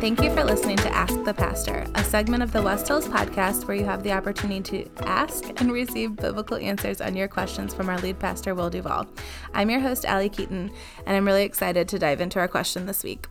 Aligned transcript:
thank 0.00 0.22
you 0.22 0.32
for 0.32 0.42
listening 0.42 0.78
to 0.78 0.88
Ask 0.94 1.22
the 1.24 1.34
Pastor, 1.34 1.86
a 1.94 2.02
segment 2.02 2.42
of 2.42 2.52
the 2.52 2.62
West 2.62 2.88
Hills 2.88 3.06
podcast 3.06 3.68
where 3.68 3.76
you 3.76 3.84
have 3.84 4.02
the 4.02 4.12
opportunity 4.12 4.84
to 4.84 5.04
ask 5.06 5.44
and 5.60 5.70
receive 5.70 6.16
biblical 6.16 6.56
answers 6.56 7.02
on 7.02 7.14
your 7.14 7.28
questions 7.28 7.74
from 7.74 7.90
our 7.90 7.98
lead 7.98 8.18
pastor, 8.18 8.54
Will 8.54 8.70
Duvall. 8.70 9.06
I'm 9.52 9.68
your 9.68 9.80
host, 9.80 10.06
Allie 10.06 10.30
Keaton, 10.30 10.70
and 11.04 11.16
I'm 11.16 11.26
really 11.26 11.42
excited 11.42 11.86
to 11.88 11.98
dive 11.98 12.22
into 12.22 12.38
our 12.38 12.48
question 12.48 12.86
this 12.86 13.04
week. 13.04 13.26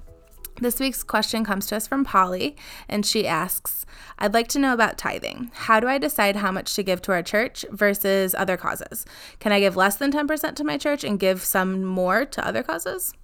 This 0.62 0.80
week's 0.80 1.02
question 1.02 1.44
comes 1.44 1.66
to 1.68 1.76
us 1.76 1.88
from 1.88 2.05
Polly, 2.05 2.55
and 2.88 3.04
she 3.04 3.26
asks 3.26 3.88
I'd 4.20 4.36
like 4.36 4.48
to 4.49 4.59
know 4.59 4.73
about 4.73 4.99
tithing. 4.99 5.49
How 5.55 5.80
do 5.80 5.88
I 5.88 5.98
decide 5.98 6.36
how 6.36 6.52
much 6.52 6.76
to 6.76 6.84
give 6.84 7.02
to 7.04 7.12
our 7.13 7.23
church 7.23 7.66
versus 7.72 8.36
other 8.36 8.58
causes? 8.58 9.08
Can 9.40 9.52
I 9.52 9.59
give 9.59 9.76
less 9.76 9.95
than 9.95 10.12
10% 10.12 10.55
to 10.55 10.63
my 10.63 10.77
church 10.77 11.04
and 11.04 11.20
give 11.20 11.44
some 11.44 11.84
more 11.84 12.26
to 12.26 12.48
other 12.48 12.62
causes? 12.62 13.16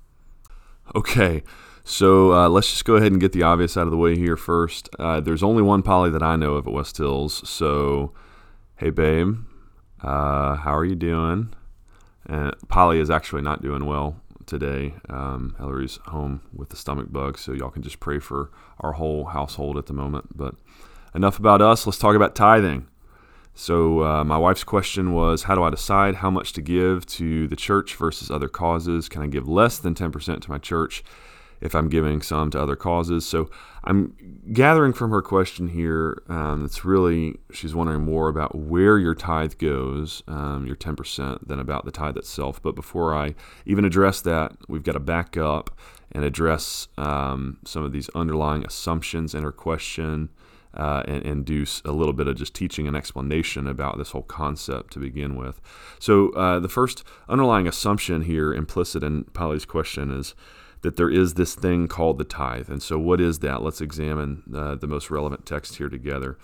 Okay, 0.95 1.43
so 1.88 2.34
uh, 2.34 2.49
let's 2.49 2.71
just 2.71 2.84
go 2.84 2.95
ahead 2.95 3.12
and 3.12 3.21
get 3.21 3.31
the 3.31 3.44
obvious 3.44 3.77
out 3.77 3.85
of 3.85 3.91
the 3.91 3.98
way 3.98 4.17
here 4.17 4.35
first. 4.35 4.89
Uh, 4.98 5.20
there's 5.20 5.44
only 5.44 5.62
one 5.62 5.84
Polly 5.84 6.09
that 6.09 6.23
I 6.23 6.35
know 6.35 6.55
of 6.55 6.66
at 6.66 6.73
West 6.73 6.98
Hills. 6.98 7.48
So, 7.48 8.11
hey, 8.77 8.89
babe, 8.89 9.38
uh, 10.02 10.55
how 10.55 10.75
are 10.75 10.84
you 10.84 10.95
doing? 10.95 11.53
And 12.25 12.55
Polly 12.70 12.99
is 12.99 13.11
actually 13.11 13.44
not 13.44 13.61
doing 13.61 13.85
well 13.85 14.20
today. 14.48 14.95
Um, 15.09 15.55
Hillary's 15.59 15.98
home 16.08 16.41
with 16.52 16.70
the 16.70 16.75
stomach 16.75 17.11
bug, 17.11 17.38
so 17.38 17.53
y'all 17.53 17.70
can 17.70 17.84
just 17.84 17.99
pray 17.99 18.17
for 18.17 18.49
our 18.80 18.94
whole 18.94 19.25
household 19.25 19.77
at 19.77 19.86
the 19.86 19.94
moment. 19.94 20.36
But 20.36 20.55
enough 21.13 21.38
about 21.38 21.61
us. 21.61 21.86
Let's 21.86 21.99
talk 21.99 22.16
about 22.16 22.33
tithing. 22.33 22.88
So, 23.53 24.03
uh, 24.03 24.23
my 24.23 24.39
wife's 24.39 24.63
question 24.63 25.13
was 25.13 25.44
How 25.44 25.53
do 25.53 25.61
I 25.61 25.70
decide 25.70 26.16
how 26.16 26.31
much 26.31 26.52
to 26.53 26.61
give 26.61 27.05
to 27.05 27.47
the 27.47 27.55
church 27.55 27.95
versus 27.95 28.31
other 28.31 28.49
causes? 28.49 29.08
Can 29.08 29.22
I 29.22 29.27
give 29.27 29.47
less 29.47 29.77
than 29.77 29.94
10% 29.94 30.41
to 30.41 30.49
my 30.49 30.58
church 30.58 31.03
if 31.62 31.76
I'm 31.76 31.89
giving 31.89 32.22
some 32.22 32.52
to 32.52 32.61
other 32.61 32.75
causes? 32.75 33.25
So, 33.25 33.50
I'm 33.88 34.16
gathering 34.52 34.94
from 34.94 35.11
her 35.11 35.22
question 35.22 35.67
here, 35.67 36.23
um, 36.28 36.66
it's 36.66 36.84
really, 36.84 37.38
she's 37.52 37.75
wondering 37.75 38.02
more 38.02 38.30
about 38.30 38.56
where 38.56 38.97
your 38.97 39.14
tithe 39.14 39.59
goes, 39.59 40.23
um, 40.28 40.66
your 40.66 40.75
10%, 40.75 41.47
than 41.47 41.59
about 41.59 41.86
the 41.86 41.92
tithe 41.92 42.17
itself. 42.17 42.62
But 42.62 42.75
before 42.75 43.14
I 43.14 43.36
even 43.66 43.86
address 43.86 44.22
that, 44.22 44.53
we've 44.67 44.81
got 44.81 44.94
to 44.94 45.00
back 45.00 45.38
up 45.38 45.80
and 46.12 46.23
address 46.23 46.88
um, 46.97 47.59
some 47.64 47.84
of 47.84 47.92
these 47.92 48.09
underlying 48.16 48.66
assumptions 48.66 49.36
in 49.36 49.44
her 49.44 49.52
question 49.52 50.30
uh, 50.73 51.03
and, 51.08 51.23
and, 51.23 51.45
do 51.45 51.66
a 51.86 51.92
little 51.92 52.12
bit 52.12 52.28
of 52.28 52.36
just 52.36 52.53
teaching 52.53 52.86
and 52.86 52.97
explanation 52.97 53.66
about 53.66 53.97
this 53.97 54.12
whole 54.12 54.23
concept 54.23 54.92
to 54.92 55.00
begin 55.00 55.38
with. 55.38 55.62
So, 56.00 56.31
uh, 56.31 56.59
the 56.59 56.67
first 56.67 57.03
underlying 57.30 57.66
assumption 57.66 58.23
here, 58.23 58.53
implicit 58.53 59.02
in 59.02 59.23
Polly's 59.25 59.64
question, 59.64 60.12
is 60.12 60.36
that 60.86 60.97
there 60.97 61.09
is 61.09 61.33
this 61.33 61.55
thing 61.55 61.88
called 61.88 62.17
the 62.17 62.23
tithe. 62.23 62.69
And 62.69 62.81
so, 62.81 62.97
what 62.97 63.19
is 63.19 63.39
that? 63.39 63.61
Let's 63.61 63.81
examine 63.81 64.44
uh, 64.55 64.75
the 64.75 64.88
most 64.88 65.09
relevant 65.09 65.45
text 65.45 65.78
here 65.78 65.89
together. 65.89 66.38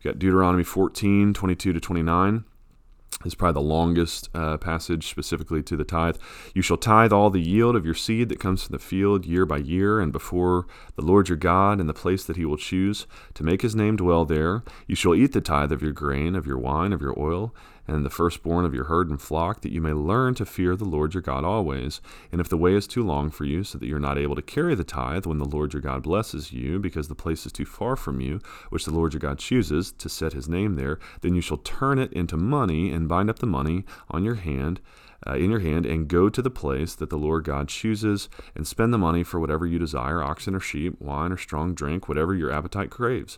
You 0.00 0.10
got 0.10 0.18
Deuteronomy 0.18 0.64
14, 0.64 1.34
22 1.34 1.72
to 1.72 1.80
29 1.80 2.44
is 3.24 3.34
probably 3.34 3.60
the 3.60 3.68
longest 3.68 4.28
uh, 4.34 4.56
passage 4.58 5.08
specifically 5.08 5.62
to 5.62 5.76
the 5.76 5.84
tithe. 5.84 6.16
You 6.54 6.62
shall 6.62 6.76
tithe 6.76 7.12
all 7.12 7.30
the 7.30 7.40
yield 7.40 7.74
of 7.74 7.84
your 7.84 7.94
seed 7.94 8.28
that 8.28 8.38
comes 8.38 8.62
from 8.62 8.72
the 8.72 8.78
field 8.78 9.26
year 9.26 9.44
by 9.44 9.56
year, 9.56 9.98
and 9.98 10.12
before 10.12 10.66
the 10.94 11.02
Lord 11.02 11.28
your 11.28 11.36
God 11.36 11.80
in 11.80 11.88
the 11.88 11.94
place 11.94 12.24
that 12.24 12.36
he 12.36 12.44
will 12.44 12.56
choose 12.56 13.06
to 13.34 13.42
make 13.42 13.62
his 13.62 13.74
name 13.74 13.96
dwell 13.96 14.24
there. 14.24 14.62
You 14.86 14.94
shall 14.94 15.14
eat 15.14 15.32
the 15.32 15.40
tithe 15.40 15.72
of 15.72 15.82
your 15.82 15.92
grain, 15.92 16.36
of 16.36 16.46
your 16.46 16.58
wine, 16.58 16.92
of 16.92 17.00
your 17.00 17.18
oil, 17.18 17.52
and 17.88 18.04
the 18.04 18.10
firstborn 18.10 18.64
of 18.64 18.74
your 18.74 18.84
herd 18.84 19.08
and 19.08 19.20
flock, 19.20 19.62
that 19.62 19.72
you 19.72 19.80
may 19.80 19.92
learn 19.92 20.34
to 20.34 20.46
fear 20.46 20.76
the 20.76 20.84
Lord 20.84 21.14
your 21.14 21.22
God 21.22 21.44
always. 21.44 22.00
And 22.30 22.40
if 22.40 22.48
the 22.48 22.56
way 22.56 22.74
is 22.74 22.86
too 22.86 23.02
long 23.02 23.30
for 23.30 23.44
you, 23.44 23.64
so 23.64 23.78
that 23.78 23.86
you're 23.86 23.98
not 23.98 24.18
able 24.18 24.36
to 24.36 24.42
carry 24.42 24.74
the 24.74 24.84
tithe 24.84 25.26
when 25.26 25.38
the 25.38 25.44
Lord 25.44 25.72
your 25.72 25.82
God 25.82 26.02
blesses 26.02 26.52
you, 26.52 26.78
because 26.78 27.08
the 27.08 27.14
place 27.14 27.46
is 27.46 27.52
too 27.52 27.64
far 27.64 27.96
from 27.96 28.20
you, 28.20 28.40
which 28.68 28.84
the 28.84 28.92
Lord 28.92 29.14
your 29.14 29.20
God 29.20 29.38
chooses 29.38 29.90
to 29.92 30.08
set 30.08 30.34
his 30.34 30.48
name 30.48 30.76
there, 30.76 30.98
then 31.22 31.34
you 31.34 31.40
shall 31.40 31.56
turn 31.56 31.98
it 31.98 32.12
into 32.12 32.36
money 32.36 32.92
and 32.92 33.08
bind 33.08 33.30
up 33.30 33.38
the 33.38 33.46
money 33.46 33.84
on 34.10 34.24
your 34.24 34.36
hand. 34.36 34.80
Uh, 35.26 35.34
in 35.34 35.50
your 35.50 35.58
hand 35.58 35.84
and 35.84 36.06
go 36.06 36.28
to 36.28 36.40
the 36.40 36.48
place 36.48 36.94
that 36.94 37.10
the 37.10 37.18
Lord 37.18 37.42
God 37.42 37.68
chooses 37.68 38.28
and 38.54 38.64
spend 38.64 38.94
the 38.94 38.98
money 38.98 39.24
for 39.24 39.40
whatever 39.40 39.66
you 39.66 39.76
desire 39.76 40.22
oxen 40.22 40.54
or 40.54 40.60
sheep, 40.60 41.00
wine 41.00 41.32
or 41.32 41.36
strong 41.36 41.74
drink, 41.74 42.08
whatever 42.08 42.36
your 42.36 42.52
appetite 42.52 42.90
craves. 42.90 43.36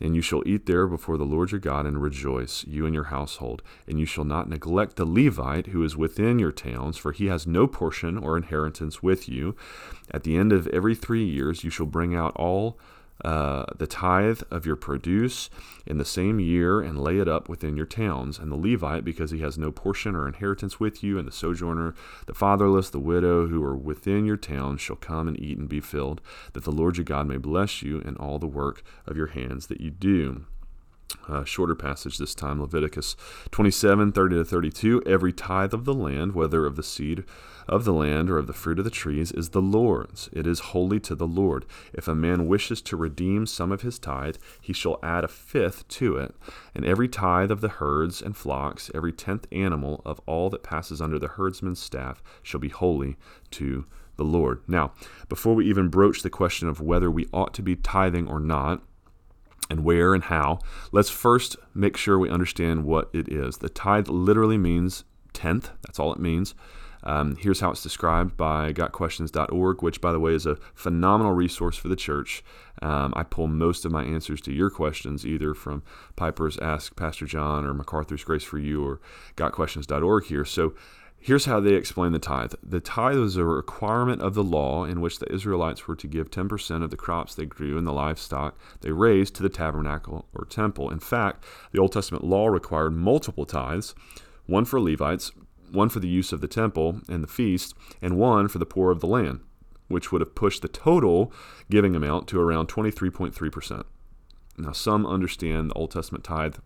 And 0.00 0.16
you 0.16 0.20
shall 0.20 0.42
eat 0.44 0.66
there 0.66 0.88
before 0.88 1.16
the 1.16 1.24
Lord 1.24 1.52
your 1.52 1.60
God 1.60 1.86
and 1.86 2.02
rejoice, 2.02 2.64
you 2.66 2.86
and 2.86 2.94
your 2.94 3.04
household. 3.04 3.62
And 3.86 4.00
you 4.00 4.04
shall 4.04 4.24
not 4.24 4.48
neglect 4.48 4.96
the 4.96 5.06
Levite 5.06 5.68
who 5.68 5.84
is 5.84 5.96
within 5.96 6.40
your 6.40 6.50
towns, 6.50 6.96
for 6.96 7.12
he 7.12 7.26
has 7.26 7.46
no 7.46 7.68
portion 7.68 8.18
or 8.18 8.36
inheritance 8.36 9.00
with 9.00 9.28
you. 9.28 9.54
At 10.10 10.24
the 10.24 10.36
end 10.36 10.52
of 10.52 10.66
every 10.68 10.96
three 10.96 11.24
years, 11.24 11.62
you 11.62 11.70
shall 11.70 11.86
bring 11.86 12.16
out 12.16 12.34
all 12.34 12.78
uh, 13.24 13.64
the 13.76 13.86
tithe 13.86 14.42
of 14.50 14.66
your 14.66 14.76
produce 14.76 15.48
in 15.86 15.98
the 15.98 16.04
same 16.04 16.40
year 16.40 16.80
and 16.80 17.00
lay 17.00 17.18
it 17.18 17.28
up 17.28 17.48
within 17.48 17.76
your 17.76 17.86
towns. 17.86 18.38
And 18.38 18.50
the 18.50 18.56
Levite, 18.56 19.04
because 19.04 19.30
he 19.30 19.40
has 19.40 19.56
no 19.56 19.70
portion 19.70 20.16
or 20.16 20.26
inheritance 20.26 20.80
with 20.80 21.04
you, 21.04 21.18
and 21.18 21.26
the 21.26 21.32
sojourner, 21.32 21.94
the 22.26 22.34
fatherless, 22.34 22.90
the 22.90 22.98
widow 22.98 23.46
who 23.46 23.62
are 23.62 23.76
within 23.76 24.24
your 24.24 24.36
towns 24.36 24.80
shall 24.80 24.96
come 24.96 25.28
and 25.28 25.38
eat 25.38 25.58
and 25.58 25.68
be 25.68 25.80
filled, 25.80 26.20
that 26.52 26.64
the 26.64 26.72
Lord 26.72 26.96
your 26.96 27.04
God 27.04 27.26
may 27.26 27.36
bless 27.36 27.82
you 27.82 28.00
in 28.00 28.16
all 28.16 28.38
the 28.38 28.46
work 28.46 28.82
of 29.06 29.16
your 29.16 29.28
hands 29.28 29.68
that 29.68 29.80
you 29.80 29.90
do. 29.90 30.44
Uh, 31.28 31.44
shorter 31.44 31.74
passage 31.74 32.18
this 32.18 32.34
time, 32.34 32.60
Leviticus 32.60 33.16
27 33.50 34.12
30 34.12 34.36
to 34.36 34.44
32. 34.44 35.02
Every 35.06 35.32
tithe 35.32 35.74
of 35.74 35.84
the 35.84 35.94
land, 35.94 36.34
whether 36.34 36.66
of 36.66 36.76
the 36.76 36.82
seed 36.82 37.24
of 37.68 37.84
the 37.84 37.92
land 37.92 38.30
or 38.30 38.38
of 38.38 38.46
the 38.46 38.52
fruit 38.52 38.78
of 38.78 38.84
the 38.84 38.90
trees, 38.90 39.32
is 39.32 39.50
the 39.50 39.62
Lord's. 39.62 40.28
It 40.32 40.46
is 40.46 40.60
holy 40.60 41.00
to 41.00 41.14
the 41.14 41.26
Lord. 41.26 41.64
If 41.92 42.08
a 42.08 42.14
man 42.14 42.46
wishes 42.46 42.82
to 42.82 42.96
redeem 42.96 43.46
some 43.46 43.72
of 43.72 43.82
his 43.82 43.98
tithe, 43.98 44.36
he 44.60 44.72
shall 44.72 44.98
add 45.02 45.24
a 45.24 45.28
fifth 45.28 45.86
to 45.88 46.16
it. 46.16 46.34
And 46.74 46.84
every 46.84 47.08
tithe 47.08 47.50
of 47.50 47.60
the 47.60 47.68
herds 47.68 48.22
and 48.22 48.36
flocks, 48.36 48.90
every 48.94 49.12
tenth 49.12 49.46
animal 49.52 50.02
of 50.04 50.20
all 50.26 50.50
that 50.50 50.62
passes 50.62 51.00
under 51.00 51.18
the 51.18 51.28
herdsman's 51.28 51.80
staff, 51.80 52.22
shall 52.42 52.60
be 52.60 52.68
holy 52.68 53.16
to 53.52 53.86
the 54.16 54.24
Lord. 54.24 54.62
Now, 54.66 54.92
before 55.28 55.54
we 55.54 55.68
even 55.68 55.88
broach 55.88 56.22
the 56.22 56.30
question 56.30 56.68
of 56.68 56.80
whether 56.80 57.10
we 57.10 57.28
ought 57.32 57.54
to 57.54 57.62
be 57.62 57.76
tithing 57.76 58.28
or 58.28 58.40
not, 58.40 58.82
and 59.70 59.84
where 59.84 60.12
and 60.12 60.24
how, 60.24 60.58
let's 60.90 61.08
first 61.08 61.56
make 61.72 61.96
sure 61.96 62.18
we 62.18 62.28
understand 62.28 62.84
what 62.84 63.08
it 63.14 63.28
is. 63.28 63.58
The 63.58 63.70
tithe 63.70 64.08
literally 64.08 64.58
means 64.58 65.04
tenth, 65.32 65.70
that's 65.82 65.98
all 65.98 66.12
it 66.12 66.18
means. 66.18 66.54
Um, 67.04 67.36
here's 67.36 67.60
how 67.60 67.70
it's 67.70 67.82
described 67.82 68.36
by 68.36 68.72
gotquestions.org, 68.72 69.82
which, 69.82 70.00
by 70.00 70.12
the 70.12 70.20
way, 70.20 70.34
is 70.34 70.46
a 70.46 70.56
phenomenal 70.74 71.32
resource 71.32 71.76
for 71.76 71.88
the 71.88 71.96
church. 71.96 72.44
Um, 72.80 73.12
I 73.16 73.22
pull 73.22 73.46
most 73.46 73.84
of 73.84 73.92
my 73.92 74.04
answers 74.04 74.40
to 74.42 74.52
your 74.52 74.70
questions 74.70 75.26
either 75.26 75.54
from 75.54 75.82
Piper's 76.16 76.58
Ask 76.58 76.96
Pastor 76.96 77.26
John 77.26 77.64
or 77.64 77.74
MacArthur's 77.74 78.24
Grace 78.24 78.44
for 78.44 78.58
You 78.58 78.84
or 78.84 79.00
gotquestions.org 79.36 80.24
here. 80.24 80.44
So 80.44 80.74
Here's 81.24 81.44
how 81.44 81.60
they 81.60 81.74
explain 81.74 82.10
the 82.10 82.18
tithe. 82.18 82.54
The 82.64 82.80
tithe 82.80 83.16
was 83.16 83.36
a 83.36 83.44
requirement 83.44 84.20
of 84.22 84.34
the 84.34 84.42
law 84.42 84.84
in 84.84 85.00
which 85.00 85.20
the 85.20 85.32
Israelites 85.32 85.86
were 85.86 85.94
to 85.94 86.08
give 86.08 86.32
10% 86.32 86.82
of 86.82 86.90
the 86.90 86.96
crops 86.96 87.36
they 87.36 87.46
grew 87.46 87.78
and 87.78 87.86
the 87.86 87.92
livestock 87.92 88.58
they 88.80 88.90
raised 88.90 89.36
to 89.36 89.44
the 89.44 89.48
tabernacle 89.48 90.26
or 90.34 90.44
temple. 90.44 90.90
In 90.90 90.98
fact, 90.98 91.44
the 91.70 91.78
Old 91.78 91.92
Testament 91.92 92.24
law 92.24 92.48
required 92.48 92.94
multiple 92.94 93.46
tithes 93.46 93.94
one 94.46 94.64
for 94.64 94.80
Levites, 94.80 95.30
one 95.72 95.88
for 95.88 96.00
the 96.00 96.08
use 96.08 96.32
of 96.32 96.40
the 96.40 96.48
temple 96.48 97.00
and 97.08 97.22
the 97.22 97.28
feast, 97.28 97.74
and 98.00 98.16
one 98.16 98.48
for 98.48 98.58
the 98.58 98.66
poor 98.66 98.90
of 98.90 99.00
the 99.00 99.06
land, 99.06 99.40
which 99.88 100.12
would 100.12 100.20
have 100.20 100.34
pushed 100.34 100.62
the 100.62 100.68
total 100.68 101.32
giving 101.70 101.96
amount 101.96 102.28
to 102.28 102.40
around 102.40 102.68
23.3%. 102.68 103.84
Now, 104.58 104.72
some 104.72 105.06
understand 105.06 105.70
the 105.70 105.74
Old 105.74 105.90
Testament 105.90 106.24
tithe 106.24 106.56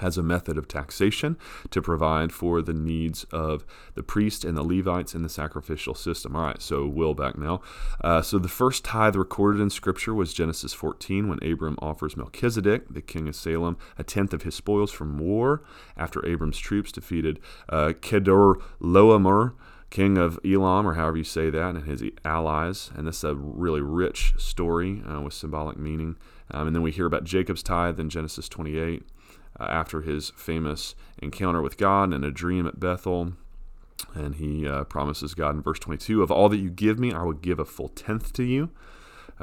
as 0.00 0.16
a 0.16 0.22
method 0.22 0.56
of 0.56 0.66
taxation 0.66 1.36
to 1.70 1.82
provide 1.82 2.32
for 2.32 2.62
the 2.62 2.72
needs 2.72 3.24
of 3.24 3.64
the 3.94 4.02
priest 4.02 4.44
and 4.44 4.56
the 4.56 4.62
Levites 4.62 5.14
in 5.14 5.22
the 5.22 5.28
sacrificial 5.28 5.94
system. 5.94 6.34
All 6.34 6.42
right, 6.42 6.62
so 6.62 6.86
Will 6.86 7.14
back 7.14 7.36
now. 7.36 7.60
Uh, 8.02 8.22
so 8.22 8.38
the 8.38 8.48
first 8.48 8.84
tithe 8.84 9.16
recorded 9.16 9.60
in 9.60 9.70
Scripture 9.70 10.14
was 10.14 10.32
Genesis 10.32 10.72
14 10.72 11.28
when 11.28 11.42
Abram 11.42 11.78
offers 11.80 12.16
Melchizedek, 12.16 12.88
the 12.88 13.02
king 13.02 13.28
of 13.28 13.36
Salem, 13.36 13.76
a 13.98 14.04
tenth 14.04 14.32
of 14.32 14.42
his 14.42 14.54
spoils 14.54 14.90
from 14.90 15.18
war 15.18 15.62
after 15.96 16.24
Abram's 16.26 16.58
troops 16.58 16.92
defeated 16.92 17.38
uh, 17.68 17.92
Kedorlaomer 18.00 19.52
king 19.90 20.16
of 20.16 20.40
Elam, 20.42 20.88
or 20.88 20.94
however 20.94 21.18
you 21.18 21.24
say 21.24 21.50
that, 21.50 21.76
and 21.76 21.84
his 21.84 22.02
allies. 22.24 22.90
And 22.96 23.06
this 23.06 23.18
is 23.18 23.24
a 23.24 23.34
really 23.34 23.82
rich 23.82 24.32
story 24.38 25.02
uh, 25.06 25.20
with 25.20 25.34
symbolic 25.34 25.76
meaning. 25.76 26.16
Um, 26.50 26.68
and 26.68 26.74
then 26.74 26.82
we 26.82 26.90
hear 26.90 27.06
about 27.06 27.24
Jacob's 27.24 27.62
tithe 27.62 28.00
in 28.00 28.08
Genesis 28.08 28.48
28 28.48 29.02
uh, 29.58 29.64
after 29.64 30.02
his 30.02 30.30
famous 30.30 30.94
encounter 31.20 31.62
with 31.62 31.76
God 31.76 32.12
and 32.12 32.24
a 32.24 32.30
dream 32.30 32.66
at 32.66 32.80
Bethel. 32.80 33.34
And 34.14 34.36
he 34.36 34.66
uh, 34.66 34.84
promises 34.84 35.34
God 35.34 35.54
in 35.54 35.62
verse 35.62 35.78
22 35.78 36.22
Of 36.22 36.30
all 36.30 36.48
that 36.48 36.58
you 36.58 36.70
give 36.70 36.98
me, 36.98 37.12
I 37.12 37.22
will 37.22 37.32
give 37.32 37.58
a 37.58 37.64
full 37.64 37.88
tenth 37.88 38.32
to 38.34 38.42
you. 38.42 38.70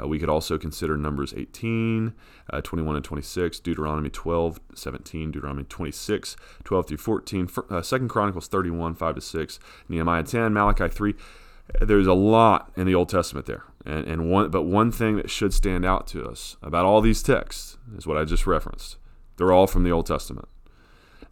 Uh, 0.00 0.06
we 0.06 0.18
could 0.18 0.28
also 0.28 0.58
consider 0.58 0.96
Numbers 0.96 1.34
18, 1.36 2.14
uh, 2.50 2.60
21 2.60 2.96
and 2.96 3.04
26, 3.04 3.60
Deuteronomy 3.60 4.10
12, 4.10 4.60
17, 4.74 5.30
Deuteronomy 5.32 5.64
26, 5.64 6.36
12 6.64 6.86
through 6.86 6.96
14, 6.96 7.48
uh, 7.70 7.82
2 7.82 8.08
Chronicles 8.08 8.48
31, 8.48 8.94
5 8.94 9.14
to 9.14 9.20
6, 9.20 9.58
Nehemiah 9.88 10.22
10, 10.22 10.52
Malachi 10.52 10.88
3. 10.88 11.14
there's 11.80 12.06
a 12.06 12.14
lot 12.14 12.70
in 12.76 12.86
the 12.86 12.94
Old 12.94 13.08
Testament 13.08 13.46
there. 13.46 13.64
And, 13.84 14.06
and 14.06 14.30
one, 14.30 14.50
but 14.50 14.62
one 14.62 14.92
thing 14.92 15.16
that 15.16 15.30
should 15.30 15.54
stand 15.54 15.84
out 15.84 16.06
to 16.08 16.26
us 16.26 16.56
about 16.62 16.84
all 16.84 17.00
these 17.00 17.22
texts 17.22 17.78
is 17.96 18.06
what 18.06 18.16
I 18.16 18.24
just 18.24 18.46
referenced. 18.46 18.96
They're 19.40 19.52
all 19.52 19.66
from 19.66 19.84
the 19.84 19.90
Old 19.90 20.04
Testament. 20.04 20.48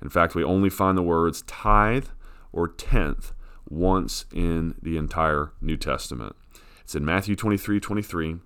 In 0.00 0.08
fact, 0.08 0.34
we 0.34 0.42
only 0.42 0.70
find 0.70 0.96
the 0.96 1.02
words 1.02 1.42
tithe 1.42 2.06
or 2.52 2.66
tenth 2.66 3.34
once 3.68 4.24
in 4.32 4.76
the 4.80 4.96
entire 4.96 5.52
New 5.60 5.76
Testament. 5.76 6.34
It's 6.80 6.94
in 6.94 7.04
Matthew 7.04 7.36
23 7.36 7.78
23 7.78 8.38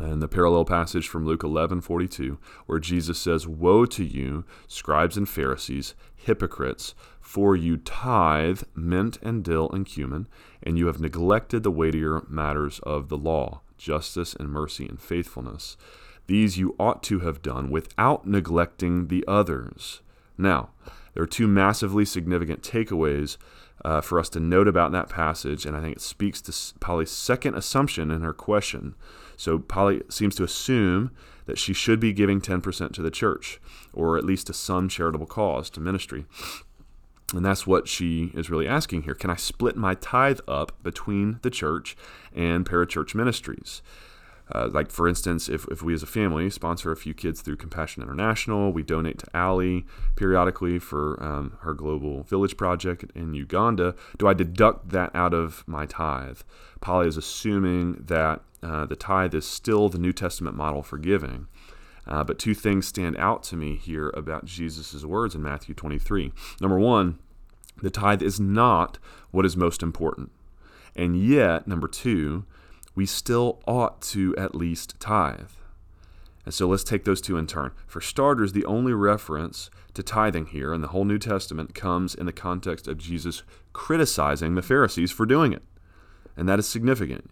and 0.00 0.20
the 0.20 0.26
parallel 0.26 0.64
passage 0.64 1.06
from 1.06 1.24
Luke 1.24 1.44
11 1.44 1.80
42, 1.80 2.40
where 2.66 2.80
Jesus 2.80 3.20
says, 3.20 3.46
Woe 3.46 3.86
to 3.86 4.02
you, 4.02 4.44
scribes 4.66 5.16
and 5.16 5.28
Pharisees, 5.28 5.94
hypocrites, 6.16 6.96
for 7.20 7.54
you 7.54 7.76
tithe 7.76 8.62
mint 8.74 9.16
and 9.22 9.44
dill 9.44 9.70
and 9.70 9.86
cumin, 9.86 10.26
and 10.60 10.76
you 10.76 10.88
have 10.88 11.00
neglected 11.00 11.62
the 11.62 11.70
weightier 11.70 12.22
matters 12.28 12.80
of 12.80 13.10
the 13.10 13.16
law, 13.16 13.60
justice 13.78 14.34
and 14.34 14.48
mercy 14.48 14.88
and 14.88 15.00
faithfulness. 15.00 15.76
These 16.26 16.58
you 16.58 16.74
ought 16.78 17.02
to 17.04 17.20
have 17.20 17.42
done 17.42 17.70
without 17.70 18.26
neglecting 18.26 19.08
the 19.08 19.24
others. 19.26 20.00
Now, 20.38 20.70
there 21.14 21.22
are 21.22 21.26
two 21.26 21.46
massively 21.46 22.04
significant 22.04 22.62
takeaways 22.62 23.36
uh, 23.84 24.00
for 24.00 24.18
us 24.18 24.28
to 24.30 24.40
note 24.40 24.68
about 24.68 24.92
that 24.92 25.08
passage, 25.08 25.66
and 25.66 25.76
I 25.76 25.80
think 25.80 25.96
it 25.96 26.02
speaks 26.02 26.40
to 26.42 26.78
Polly's 26.78 27.10
second 27.10 27.54
assumption 27.54 28.10
in 28.10 28.22
her 28.22 28.32
question. 28.32 28.94
So, 29.36 29.58
Polly 29.58 30.02
seems 30.08 30.34
to 30.36 30.44
assume 30.44 31.10
that 31.46 31.58
she 31.58 31.72
should 31.72 31.98
be 31.98 32.12
giving 32.12 32.40
10% 32.40 32.92
to 32.92 33.02
the 33.02 33.10
church, 33.10 33.60
or 33.92 34.16
at 34.16 34.24
least 34.24 34.46
to 34.46 34.52
some 34.52 34.88
charitable 34.88 35.26
cause, 35.26 35.68
to 35.70 35.80
ministry. 35.80 36.24
And 37.34 37.44
that's 37.44 37.66
what 37.66 37.88
she 37.88 38.30
is 38.34 38.50
really 38.50 38.68
asking 38.68 39.02
here. 39.02 39.14
Can 39.14 39.30
I 39.30 39.36
split 39.36 39.76
my 39.76 39.94
tithe 39.94 40.40
up 40.46 40.82
between 40.82 41.40
the 41.42 41.50
church 41.50 41.96
and 42.34 42.68
parachurch 42.68 43.14
ministries? 43.14 43.82
Uh, 44.54 44.68
like, 44.70 44.90
for 44.90 45.08
instance, 45.08 45.48
if, 45.48 45.66
if 45.68 45.82
we 45.82 45.94
as 45.94 46.02
a 46.02 46.06
family 46.06 46.50
sponsor 46.50 46.92
a 46.92 46.96
few 46.96 47.14
kids 47.14 47.40
through 47.40 47.56
Compassion 47.56 48.02
International, 48.02 48.70
we 48.70 48.82
donate 48.82 49.18
to 49.18 49.26
Allie 49.34 49.86
periodically 50.14 50.78
for 50.78 51.20
um, 51.22 51.56
her 51.60 51.72
Global 51.72 52.22
Village 52.24 52.56
Project 52.56 53.04
in 53.14 53.34
Uganda, 53.34 53.94
do 54.18 54.28
I 54.28 54.34
deduct 54.34 54.90
that 54.90 55.14
out 55.14 55.32
of 55.32 55.64
my 55.66 55.86
tithe? 55.86 56.40
Polly 56.80 57.08
is 57.08 57.16
assuming 57.16 58.04
that 58.06 58.42
uh, 58.62 58.84
the 58.84 58.96
tithe 58.96 59.34
is 59.34 59.46
still 59.46 59.88
the 59.88 59.98
New 59.98 60.12
Testament 60.12 60.56
model 60.56 60.82
for 60.82 60.98
giving. 60.98 61.48
Uh, 62.06 62.24
but 62.24 62.38
two 62.38 62.54
things 62.54 62.86
stand 62.86 63.16
out 63.16 63.42
to 63.44 63.56
me 63.56 63.76
here 63.76 64.10
about 64.10 64.44
Jesus' 64.44 65.04
words 65.04 65.34
in 65.34 65.42
Matthew 65.42 65.74
23. 65.74 66.32
Number 66.60 66.78
one, 66.78 67.18
the 67.80 67.90
tithe 67.90 68.22
is 68.22 68.38
not 68.38 68.98
what 69.30 69.46
is 69.46 69.56
most 69.56 69.82
important. 69.82 70.30
And 70.94 71.16
yet, 71.16 71.66
number 71.66 71.88
two, 71.88 72.44
we 72.94 73.06
still 73.06 73.60
ought 73.66 74.02
to 74.02 74.34
at 74.36 74.54
least 74.54 74.98
tithe. 75.00 75.50
And 76.44 76.52
so 76.52 76.68
let's 76.68 76.84
take 76.84 77.04
those 77.04 77.20
two 77.20 77.36
in 77.36 77.46
turn. 77.46 77.70
For 77.86 78.00
starters, 78.00 78.52
the 78.52 78.64
only 78.64 78.92
reference 78.92 79.70
to 79.94 80.02
tithing 80.02 80.46
here 80.46 80.74
in 80.74 80.80
the 80.80 80.88
whole 80.88 81.04
New 81.04 81.18
Testament 81.18 81.74
comes 81.74 82.14
in 82.14 82.26
the 82.26 82.32
context 82.32 82.88
of 82.88 82.98
Jesus 82.98 83.42
criticizing 83.72 84.54
the 84.54 84.62
Pharisees 84.62 85.12
for 85.12 85.24
doing 85.24 85.52
it. 85.52 85.62
And 86.36 86.48
that 86.48 86.58
is 86.58 86.66
significant. 86.66 87.30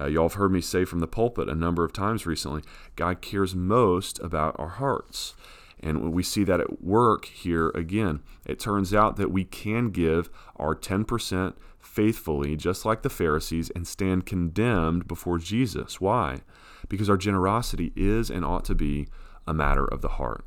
Uh, 0.00 0.06
y'all 0.06 0.24
have 0.24 0.34
heard 0.34 0.52
me 0.52 0.60
say 0.60 0.84
from 0.84 1.00
the 1.00 1.06
pulpit 1.06 1.48
a 1.48 1.54
number 1.54 1.84
of 1.84 1.92
times 1.92 2.24
recently 2.24 2.62
God 2.96 3.20
cares 3.20 3.54
most 3.54 4.18
about 4.20 4.56
our 4.58 4.68
hearts. 4.68 5.34
And 5.80 6.12
we 6.12 6.22
see 6.22 6.44
that 6.44 6.60
at 6.60 6.82
work 6.82 7.24
here 7.24 7.70
again. 7.70 8.20
It 8.46 8.60
turns 8.60 8.94
out 8.94 9.16
that 9.16 9.32
we 9.32 9.44
can 9.44 9.90
give 9.90 10.30
our 10.56 10.76
10% 10.76 11.54
faithfully, 11.82 12.56
just 12.56 12.86
like 12.86 13.02
the 13.02 13.10
Pharisees, 13.10 13.70
and 13.70 13.86
stand 13.86 14.24
condemned 14.24 15.06
before 15.06 15.38
Jesus. 15.38 16.00
Why? 16.00 16.40
Because 16.88 17.10
our 17.10 17.16
generosity 17.16 17.92
is 17.96 18.30
and 18.30 18.44
ought 18.44 18.64
to 18.66 18.74
be 18.74 19.08
a 19.46 19.52
matter 19.52 19.84
of 19.84 20.00
the 20.00 20.08
heart. 20.08 20.44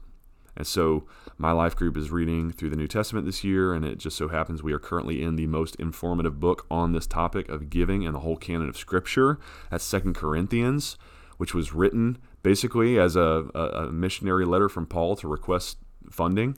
And 0.58 0.66
so, 0.66 1.06
my 1.38 1.52
life 1.52 1.76
group 1.76 1.98
is 1.98 2.12
reading 2.12 2.50
through 2.52 2.70
the 2.70 2.78
New 2.78 2.88
Testament 2.88 3.26
this 3.26 3.44
year, 3.44 3.74
and 3.74 3.84
it 3.84 3.98
just 3.98 4.16
so 4.16 4.30
happens 4.30 4.64
we 4.64 4.72
are 4.72 4.80
currently 4.80 5.22
in 5.22 5.36
the 5.36 5.48
most 5.48 5.76
informative 5.76 6.40
book 6.40 6.66
on 6.72 6.94
this 6.94 7.06
topic 7.06 7.50
of 7.50 7.70
giving 7.70 8.06
and 8.06 8.16
the 8.16 8.22
whole 8.22 8.38
canon 8.38 8.70
of 8.70 8.78
Scripture. 8.78 9.38
That's 9.70 9.84
Second 9.84 10.16
Corinthians, 10.16 10.98
which 11.38 11.54
was 11.54 11.74
written 11.74 12.18
basically 12.42 12.98
as 12.98 13.18
a, 13.18 13.46
a, 13.54 13.60
a 13.60 13.92
missionary 13.92 14.46
letter 14.46 14.70
from 14.70 14.86
Paul 14.86 15.18
to 15.18 15.28
request 15.28 15.78
funding. 16.10 16.58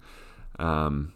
Um, 0.59 1.13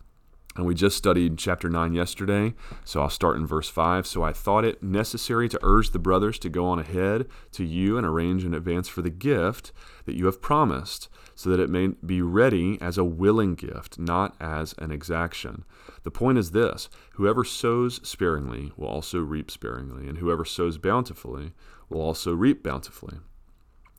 and 0.62 0.68
we 0.68 0.76
just 0.76 0.96
studied 0.96 1.40
chapter 1.40 1.72
9 1.72 1.96
yesterday, 1.96 2.54
so 2.86 3.02
I'll 3.02 3.10
start 3.10 3.36
in 3.38 3.48
verse 3.48 3.68
5. 3.68 4.06
So 4.06 4.22
I 4.22 4.32
thought 4.32 4.64
it 4.64 4.84
necessary 4.84 5.50
to 5.50 5.60
urge 5.64 5.90
the 5.90 5.98
brothers 5.98 6.38
to 6.38 6.50
go 6.50 6.68
on 6.68 6.78
ahead 6.78 7.26
to 7.54 7.64
you 7.66 7.98
and 7.98 8.06
arrange 8.06 8.46
in 8.46 8.54
advance 8.54 8.88
for 8.88 9.02
the 9.02 9.10
gift 9.10 9.72
that 10.06 10.16
you 10.16 10.28
have 10.28 10.40
promised, 10.40 11.10
so 11.34 11.50
that 11.50 11.60
it 11.60 11.72
may 11.72 11.88
be 11.88 12.22
ready 12.22 12.78
as 12.80 13.00
a 13.00 13.04
willing 13.04 13.56
gift, 13.56 13.98
not 13.98 14.36
as 14.40 14.76
an 14.78 14.92
exaction. 14.92 15.66
The 16.04 16.12
point 16.12 16.38
is 16.38 16.52
this 16.52 16.90
whoever 17.14 17.44
sows 17.44 18.00
sparingly 18.08 18.72
will 18.78 18.88
also 18.88 19.18
reap 19.18 19.50
sparingly, 19.50 20.08
and 20.08 20.20
whoever 20.20 20.46
sows 20.46 20.78
bountifully 20.78 21.54
will 21.90 22.02
also 22.02 22.36
reap 22.36 22.62
bountifully. 22.62 23.18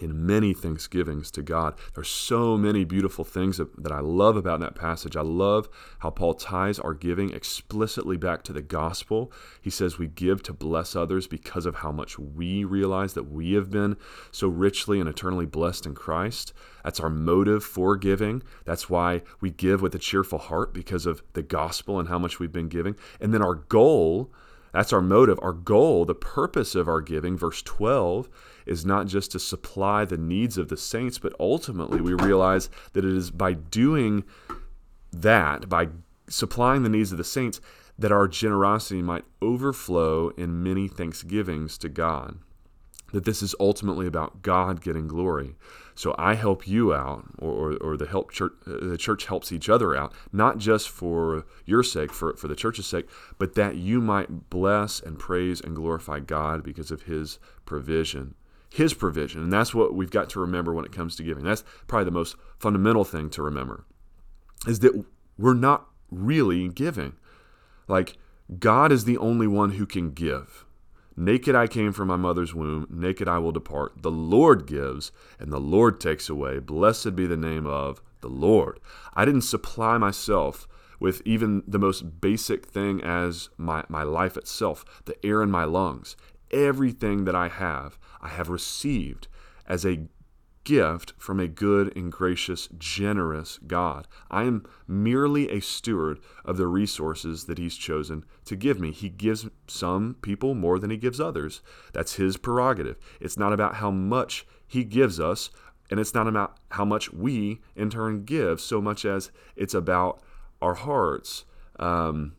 in 0.00 0.26
many 0.26 0.54
thanksgivings 0.54 1.30
to 1.32 1.42
God. 1.42 1.74
There's 1.94 2.08
so 2.08 2.56
many 2.56 2.84
beautiful 2.84 3.24
things 3.24 3.58
that 3.58 3.92
I 3.92 4.00
love 4.00 4.36
about 4.36 4.60
that 4.60 4.74
passage. 4.74 5.16
I 5.16 5.22
love 5.22 5.68
how 6.00 6.10
Paul 6.10 6.34
ties 6.34 6.78
our 6.78 6.94
giving 6.94 7.30
explicitly 7.30 8.16
back 8.16 8.42
to 8.44 8.52
the 8.52 8.62
gospel. 8.62 9.32
He 9.60 9.70
says 9.70 9.98
we 9.98 10.06
give 10.06 10.42
to 10.44 10.52
bless 10.52 10.96
others 10.96 11.26
because 11.26 11.66
of 11.66 11.76
how 11.76 11.92
much 11.92 12.18
we 12.18 12.64
realize 12.64 13.14
that 13.14 13.30
we 13.30 13.52
have 13.54 13.70
been 13.70 13.96
so 14.30 14.48
richly 14.48 15.00
and 15.00 15.08
eternally 15.08 15.46
blessed 15.46 15.86
in 15.86 15.94
Christ. 15.94 16.52
That's 16.82 17.00
our 17.00 17.10
motive 17.10 17.64
for 17.64 17.96
giving. 17.96 18.42
That's 18.64 18.90
why 18.90 19.22
we 19.40 19.50
give 19.50 19.80
with 19.80 19.94
a 19.94 19.98
cheerful 19.98 20.38
heart 20.38 20.74
because 20.74 21.06
of 21.06 21.22
the 21.32 21.42
gospel 21.42 21.98
and 21.98 22.08
how 22.08 22.18
much 22.18 22.38
we've 22.38 22.52
been 22.52 22.68
giving. 22.68 22.96
And 23.20 23.32
then 23.32 23.42
our 23.42 23.54
goal 23.54 24.32
that's 24.74 24.92
our 24.92 25.00
motive. 25.00 25.38
Our 25.40 25.52
goal, 25.52 26.04
the 26.04 26.16
purpose 26.16 26.74
of 26.74 26.88
our 26.88 27.00
giving, 27.00 27.38
verse 27.38 27.62
12, 27.62 28.28
is 28.66 28.84
not 28.84 29.06
just 29.06 29.30
to 29.30 29.38
supply 29.38 30.04
the 30.04 30.18
needs 30.18 30.58
of 30.58 30.68
the 30.68 30.76
saints, 30.76 31.16
but 31.16 31.32
ultimately 31.38 32.00
we 32.00 32.12
realize 32.12 32.68
that 32.92 33.04
it 33.04 33.14
is 33.14 33.30
by 33.30 33.52
doing 33.52 34.24
that, 35.12 35.68
by 35.68 35.90
supplying 36.28 36.82
the 36.82 36.88
needs 36.88 37.12
of 37.12 37.18
the 37.18 37.24
saints, 37.24 37.60
that 37.96 38.10
our 38.10 38.26
generosity 38.26 39.00
might 39.00 39.24
overflow 39.40 40.30
in 40.30 40.60
many 40.60 40.88
thanksgivings 40.88 41.78
to 41.78 41.88
God 41.88 42.38
that 43.14 43.24
this 43.24 43.42
is 43.44 43.54
ultimately 43.60 44.08
about 44.08 44.42
God 44.42 44.80
getting 44.80 45.06
glory. 45.06 45.54
So 45.94 46.16
I 46.18 46.34
help 46.34 46.66
you 46.66 46.92
out, 46.92 47.24
or, 47.38 47.52
or, 47.52 47.76
or 47.76 47.96
the 47.96 48.08
help 48.08 48.32
church, 48.32 48.52
uh, 48.66 48.88
the 48.88 48.98
church 48.98 49.26
helps 49.26 49.52
each 49.52 49.68
other 49.68 49.94
out, 49.94 50.12
not 50.32 50.58
just 50.58 50.88
for 50.88 51.46
your 51.64 51.84
sake, 51.84 52.12
for, 52.12 52.34
for 52.34 52.48
the 52.48 52.56
church's 52.56 52.88
sake, 52.88 53.08
but 53.38 53.54
that 53.54 53.76
you 53.76 54.00
might 54.00 54.50
bless 54.50 54.98
and 54.98 55.16
praise 55.16 55.60
and 55.60 55.76
glorify 55.76 56.18
God 56.18 56.64
because 56.64 56.90
of 56.90 57.02
His 57.02 57.38
provision. 57.64 58.34
His 58.68 58.94
provision. 58.94 59.44
And 59.44 59.52
that's 59.52 59.72
what 59.72 59.94
we've 59.94 60.10
got 60.10 60.28
to 60.30 60.40
remember 60.40 60.74
when 60.74 60.84
it 60.84 60.90
comes 60.90 61.14
to 61.14 61.22
giving. 61.22 61.44
That's 61.44 61.62
probably 61.86 62.06
the 62.06 62.10
most 62.10 62.34
fundamental 62.58 63.04
thing 63.04 63.30
to 63.30 63.42
remember 63.42 63.84
is 64.66 64.80
that 64.80 65.04
we're 65.38 65.54
not 65.54 65.86
really 66.10 66.68
giving. 66.68 67.12
Like, 67.86 68.16
God 68.58 68.90
is 68.90 69.04
the 69.04 69.18
only 69.18 69.46
one 69.46 69.72
who 69.72 69.86
can 69.86 70.10
give. 70.10 70.63
Naked 71.16 71.54
I 71.54 71.68
came 71.68 71.92
from 71.92 72.08
my 72.08 72.16
mother's 72.16 72.54
womb, 72.54 72.86
naked 72.90 73.28
I 73.28 73.38
will 73.38 73.52
depart. 73.52 74.02
The 74.02 74.10
Lord 74.10 74.66
gives, 74.66 75.12
and 75.38 75.52
the 75.52 75.60
Lord 75.60 76.00
takes 76.00 76.28
away. 76.28 76.58
Blessed 76.58 77.14
be 77.14 77.26
the 77.26 77.36
name 77.36 77.66
of 77.66 78.02
the 78.20 78.28
Lord. 78.28 78.80
I 79.14 79.24
didn't 79.24 79.42
supply 79.42 79.96
myself 79.96 80.66
with 80.98 81.22
even 81.24 81.62
the 81.68 81.78
most 81.78 82.20
basic 82.20 82.66
thing 82.66 83.00
as 83.02 83.48
my, 83.56 83.84
my 83.88 84.02
life 84.02 84.36
itself, 84.36 84.84
the 85.04 85.24
air 85.24 85.42
in 85.42 85.50
my 85.50 85.64
lungs. 85.64 86.16
Everything 86.50 87.24
that 87.24 87.34
I 87.34 87.48
have, 87.48 87.98
I 88.20 88.28
have 88.28 88.48
received 88.48 89.28
as 89.66 89.84
a 89.84 90.06
gift 90.64 91.12
from 91.16 91.38
a 91.38 91.46
good 91.46 91.94
and 91.96 92.10
gracious, 92.10 92.68
generous 92.78 93.58
God. 93.66 94.08
I 94.30 94.44
am 94.44 94.66
merely 94.88 95.50
a 95.50 95.60
steward 95.60 96.18
of 96.44 96.56
the 96.56 96.66
resources 96.66 97.44
that 97.44 97.58
He's 97.58 97.76
chosen 97.76 98.24
to 98.46 98.56
give 98.56 98.80
me. 98.80 98.90
He 98.90 99.08
gives 99.08 99.46
some 99.66 100.16
people 100.22 100.54
more 100.54 100.78
than 100.78 100.90
He 100.90 100.96
gives 100.96 101.20
others. 101.20 101.60
That's 101.92 102.14
His 102.14 102.36
prerogative. 102.36 102.96
It's 103.20 103.38
not 103.38 103.52
about 103.52 103.76
how 103.76 103.90
much 103.90 104.46
He 104.66 104.84
gives 104.84 105.20
us, 105.20 105.50
and 105.90 106.00
it's 106.00 106.14
not 106.14 106.26
about 106.26 106.56
how 106.70 106.84
much 106.84 107.12
we 107.12 107.60
in 107.76 107.90
turn 107.90 108.24
give, 108.24 108.60
so 108.60 108.80
much 108.80 109.04
as 109.04 109.30
it's 109.54 109.74
about 109.74 110.22
our 110.60 110.74
hearts. 110.74 111.44
Um, 111.78 112.34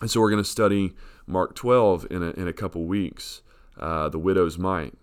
and 0.00 0.10
so 0.10 0.20
we're 0.20 0.30
going 0.30 0.42
to 0.42 0.48
study 0.48 0.94
Mark 1.26 1.54
12 1.54 2.06
in 2.10 2.22
a, 2.22 2.30
in 2.30 2.46
a 2.46 2.52
couple 2.52 2.84
weeks, 2.84 3.42
uh, 3.78 4.08
the 4.08 4.18
widow's 4.18 4.58
mite. 4.58 4.94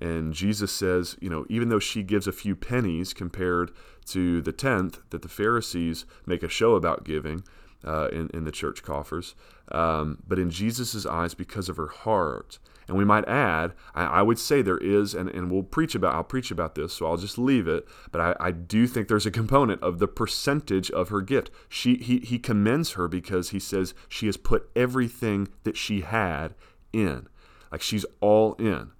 And 0.00 0.32
Jesus 0.32 0.72
says, 0.72 1.16
you 1.20 1.28
know, 1.28 1.44
even 1.48 1.68
though 1.68 1.78
she 1.78 2.02
gives 2.02 2.26
a 2.26 2.32
few 2.32 2.54
pennies 2.54 3.12
compared 3.12 3.72
to 4.06 4.40
the 4.40 4.52
tenth 4.52 5.00
that 5.10 5.22
the 5.22 5.28
Pharisees 5.28 6.04
make 6.26 6.42
a 6.42 6.48
show 6.48 6.74
about 6.74 7.04
giving 7.04 7.42
uh, 7.84 8.08
in, 8.08 8.30
in 8.32 8.44
the 8.44 8.52
church 8.52 8.82
coffers, 8.82 9.34
um, 9.72 10.22
but 10.26 10.38
in 10.38 10.50
Jesus' 10.50 11.06
eyes, 11.06 11.34
because 11.34 11.68
of 11.68 11.76
her 11.76 11.88
heart. 11.88 12.58
And 12.88 12.96
we 12.96 13.04
might 13.04 13.28
add, 13.28 13.74
I, 13.94 14.04
I, 14.04 14.22
would 14.22 14.38
say 14.38 14.62
there 14.62 14.78
is, 14.78 15.14
and, 15.14 15.28
and 15.28 15.50
we'll 15.50 15.62
preach 15.62 15.94
about, 15.94 16.14
I'll 16.14 16.24
preach 16.24 16.50
about 16.50 16.74
this, 16.74 16.94
so 16.94 17.06
I'll 17.06 17.18
just 17.18 17.36
leave 17.36 17.68
it. 17.68 17.86
But 18.10 18.20
I, 18.20 18.36
I 18.40 18.50
do 18.50 18.86
think 18.86 19.08
there's 19.08 19.26
a 19.26 19.30
component 19.30 19.82
of 19.82 19.98
the 19.98 20.08
percentage 20.08 20.90
of 20.90 21.10
her 21.10 21.20
gift. 21.20 21.50
She, 21.68 21.96
he, 21.96 22.20
he 22.20 22.38
commends 22.38 22.92
her 22.92 23.06
because 23.06 23.50
he 23.50 23.60
says 23.60 23.92
she 24.08 24.24
has 24.24 24.38
put 24.38 24.70
everything 24.74 25.48
that 25.64 25.76
she 25.76 26.00
had 26.00 26.54
in. 26.92 27.28
Like 27.70 27.82
she's 27.82 28.06
all 28.20 28.54
in. 28.54 28.92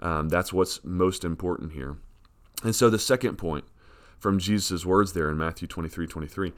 Um, 0.00 0.28
that's 0.28 0.52
what's 0.52 0.82
most 0.84 1.24
important 1.24 1.72
here. 1.72 1.96
And 2.62 2.74
so 2.74 2.90
the 2.90 2.98
second 2.98 3.36
point 3.36 3.64
from 4.18 4.38
Jesus' 4.38 4.84
words 4.84 5.12
there 5.12 5.30
in 5.30 5.38
Matthew 5.38 5.68
23 5.68 6.06
23, 6.06 6.52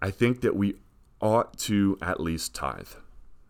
I 0.00 0.10
think 0.10 0.40
that 0.42 0.56
we 0.56 0.76
ought 1.20 1.56
to 1.58 1.96
at 2.02 2.20
least 2.20 2.54
tithe. 2.54 2.88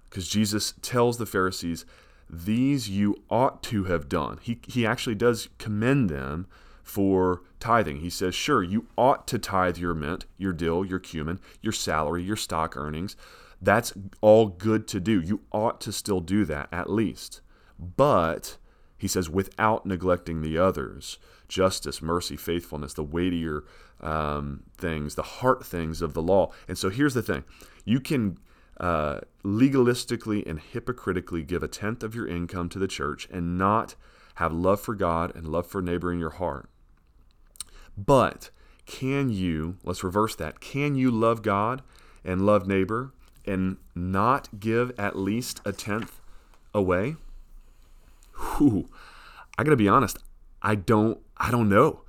Because 0.05 0.29
Jesus 0.29 0.75
tells 0.83 1.19
the 1.19 1.27
Pharisees, 1.27 1.85
these 2.31 2.89
you 2.89 3.23
ought 3.29 3.63
to 3.65 3.85
have 3.85 4.09
done. 4.09 4.39
He, 4.41 4.61
he 4.67 4.87
actually 4.87 5.15
does 5.15 5.49
commend 5.59 6.09
them 6.09 6.47
for 6.83 7.43
tithing. 7.59 7.99
He 7.99 8.11
says, 8.11 8.35
sure, 8.35 8.63
you 8.63 8.87
ought 8.97 9.27
to 9.29 9.39
tithe 9.39 9.77
your 9.77 9.95
mint, 9.95 10.25
your 10.39 10.53
dill, 10.53 10.85
your 10.85 10.99
cumin, 10.99 11.41
your 11.61 11.73
salary, 11.73 12.23
your 12.23 12.37
stock 12.37 12.77
earnings. 12.77 13.17
That's 13.61 13.93
all 14.21 14.47
good 14.47 14.87
to 14.89 15.01
do. 15.01 15.21
You 15.21 15.41
ought 15.51 15.81
to 15.83 15.93
still 15.93 16.21
do 16.21 16.45
that 16.45 16.69
at 16.73 16.91
least. 16.91 17.41
But 17.79 18.57
he 18.99 19.09
says, 19.09 19.29
without 19.29 19.87
neglecting 19.87 20.43
the 20.43 20.59
others 20.59 21.19
justice, 21.49 22.03
mercy, 22.03 22.37
faithfulness, 22.37 22.95
the 22.95 23.05
weightier 23.05 23.65
um, 24.01 24.65
things, 24.77 25.15
the 25.15 25.23
heart 25.23 25.65
things 25.65 26.03
of 26.03 26.13
the 26.13 26.23
law. 26.23 26.51
And 26.67 26.77
so 26.77 26.91
here's 26.91 27.15
the 27.15 27.23
thing 27.23 27.45
you 27.85 28.01
can 28.01 28.39
uh, 28.79 29.21
legalistically 29.45 30.47
and 30.47 30.61
hypocritically 30.61 31.43
give 31.43 31.63
a 31.63 31.69
tenth 31.69 32.03
of 32.03 32.15
your 32.15 32.27
income 32.27 32.69
to 32.71 32.79
the 32.79 32.89
church 32.89 33.29
and 33.31 33.57
not 33.57 33.95
have 34.37 34.53
love 34.53 34.81
for 34.81 34.95
God 34.95 35.35
and 35.35 35.49
love 35.49 35.67
for 35.67 35.81
neighbor 35.81 36.13
in 36.13 36.19
your 36.19 36.31
heart. 36.31 36.69
But 37.97 38.51
can 38.85 39.31
you, 39.31 39.79
let's 39.83 40.05
reverse 40.05 40.37
that, 40.37 40.61
can 40.61 40.95
you 40.95 41.11
love 41.11 41.43
God 41.43 41.83
and 42.25 42.45
love 42.45 42.67
neighbor 42.67 43.15
and 43.47 43.79
not 43.95 44.61
give 44.61 44.93
at 44.99 45.17
least 45.17 45.61
a 45.65 45.73
tenth 45.73 46.21
away? 46.75 47.17
Whew, 48.37 48.89
I 49.59 49.65
gotta 49.65 49.77
be 49.77 49.89
honest, 49.89 50.19
I 50.63 50.75
don't 50.75 51.19
I 51.37 51.51
don't 51.51 51.69
know. 51.69 52.03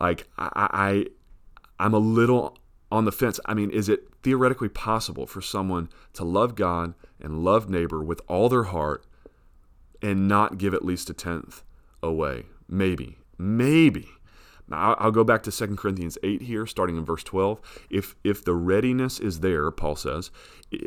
Like 0.00 0.28
I, 0.38 0.50
I 0.54 1.06
I'm 1.78 1.94
a 1.94 1.98
little 1.98 2.58
on 2.90 3.04
the 3.04 3.12
fence. 3.12 3.40
I 3.44 3.54
mean, 3.54 3.70
is 3.70 3.88
it 3.88 4.08
theoretically 4.22 4.68
possible 4.68 5.26
for 5.26 5.40
someone 5.40 5.88
to 6.14 6.24
love 6.24 6.54
God 6.54 6.94
and 7.20 7.44
love 7.44 7.68
neighbor 7.68 8.02
with 8.02 8.20
all 8.28 8.48
their 8.48 8.64
heart 8.64 9.04
and 10.00 10.28
not 10.28 10.58
give 10.58 10.74
at 10.74 10.84
least 10.84 11.10
a 11.10 11.14
tenth 11.14 11.62
away? 12.02 12.46
Maybe. 12.68 13.18
Maybe. 13.36 14.08
Now, 14.68 14.94
I'll 14.94 15.10
go 15.10 15.24
back 15.24 15.42
to 15.42 15.52
2 15.52 15.76
Corinthians 15.76 16.16
8 16.22 16.42
here, 16.42 16.66
starting 16.66 16.96
in 16.96 17.04
verse 17.04 17.22
12. 17.22 17.60
If 17.90 18.16
if 18.24 18.44
the 18.44 18.54
readiness 18.54 19.20
is 19.20 19.40
there, 19.40 19.70
Paul 19.70 19.96
says, 19.96 20.30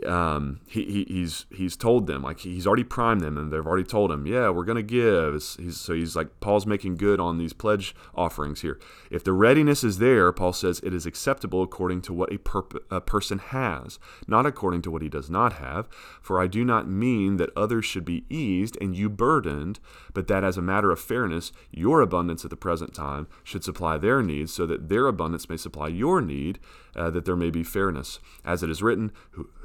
um, 0.06 0.60
he, 0.68 0.84
he, 0.86 1.06
he's 1.08 1.46
he's 1.50 1.76
told 1.76 2.08
them 2.08 2.22
like 2.22 2.40
he's 2.40 2.68
already 2.68 2.84
primed 2.84 3.22
them 3.22 3.38
and 3.38 3.52
they've 3.52 3.66
already 3.66 3.84
told 3.84 4.12
him 4.12 4.26
yeah 4.26 4.50
we're 4.50 4.66
gonna 4.66 4.82
give. 4.82 5.34
He's, 5.34 5.80
so 5.80 5.94
he's 5.94 6.16
like 6.16 6.40
paul's 6.40 6.66
making 6.66 6.98
good 6.98 7.20
on 7.20 7.38
these 7.38 7.54
pledge 7.54 7.96
offerings 8.16 8.62
here. 8.62 8.80
If 9.10 9.24
the 9.24 9.34
readiness 9.34 9.84
is 9.84 10.00
there 10.00 10.32
paul 10.32 10.54
says 10.54 10.80
it 10.84 10.94
is 10.94 11.06
acceptable 11.06 11.62
according 11.62 12.02
to 12.04 12.14
what 12.14 12.32
a, 12.32 12.96
a 12.96 13.02
person 13.02 13.40
has 13.40 14.00
not 14.28 14.46
according 14.46 14.82
to 14.84 14.92
what 14.92 15.02
he 15.02 15.10
does 15.10 15.30
not 15.30 15.54
have. 15.54 15.88
For 16.22 16.42
i 16.42 16.48
do 16.48 16.66
not 16.66 16.90
mean 16.90 17.38
that 17.38 17.52
others 17.56 17.86
should 17.86 18.06
be 18.06 18.26
eased 18.30 18.78
and 18.82 18.96
you 18.96 19.10
burdened 19.10 19.80
but 20.14 20.28
that 20.28 20.44
as 20.44 20.58
a 20.58 20.62
matter 20.62 20.92
of 20.92 21.00
fairness 21.00 21.52
your 21.72 22.02
abundance 22.02 22.44
at 22.44 22.50
the 22.50 22.58
present 22.58 22.94
time 22.94 23.28
should 23.44 23.64
supply 23.68 23.98
their 23.98 24.24
needs 24.24 24.54
so 24.54 24.66
that 24.66 24.88
their 24.88 25.08
abundance 25.08 25.50
may 25.50 25.58
supply 25.58 25.90
your 25.90 26.22
need 26.22 26.58
uh, 26.96 27.10
that 27.12 27.26
there 27.26 27.36
may 27.36 27.52
be 27.52 27.64
fairness 27.64 28.20
as 28.46 28.64
it 28.64 28.70
is 28.70 28.82
written 28.82 29.12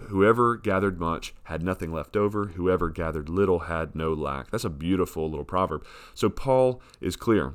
Whoever 0.09 0.57
gathered 0.57 1.01
much 1.01 1.33
had 1.45 1.63
nothing 1.63 1.93
left 1.93 2.17
over. 2.17 2.47
Whoever 2.49 2.91
gathered 2.91 3.29
little 3.29 3.61
had 3.61 3.95
no 3.95 4.13
lack. 4.13 4.51
That's 4.51 4.65
a 4.65 4.71
beautiful 4.71 5.31
little 5.31 5.45
proverb. 5.45 5.87
So 6.15 6.29
Paul 6.29 6.83
is 7.01 7.17
clear. 7.17 7.55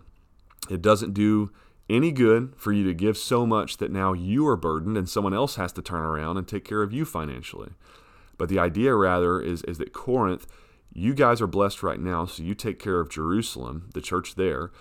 It 0.69 0.81
doesn't 0.81 1.13
do 1.13 1.51
any 1.89 2.11
good 2.11 2.53
for 2.55 2.71
you 2.71 2.83
to 2.85 2.93
give 2.93 3.17
so 3.17 3.45
much 3.45 3.77
that 3.77 3.91
now 3.91 4.13
you 4.13 4.47
are 4.47 4.57
burdened 4.57 4.97
and 4.97 5.09
someone 5.09 5.33
else 5.33 5.55
has 5.55 5.71
to 5.73 5.81
turn 5.81 6.03
around 6.03 6.37
and 6.37 6.47
take 6.47 6.65
care 6.65 6.81
of 6.81 6.93
you 6.93 7.05
financially. 7.05 7.71
But 8.37 8.49
the 8.49 8.59
idea, 8.59 8.95
rather, 8.95 9.41
is, 9.41 9.61
is 9.63 9.77
that 9.77 9.93
Corinth, 9.93 10.47
you 10.93 11.13
guys 11.13 11.41
are 11.41 11.47
blessed 11.47 11.83
right 11.83 11.99
now, 11.99 12.25
so 12.25 12.43
you 12.43 12.55
take 12.55 12.79
care 12.79 12.99
of 12.99 13.09
Jerusalem, 13.09 13.89
the 13.93 14.01
church 14.01 14.35
there 14.35 14.71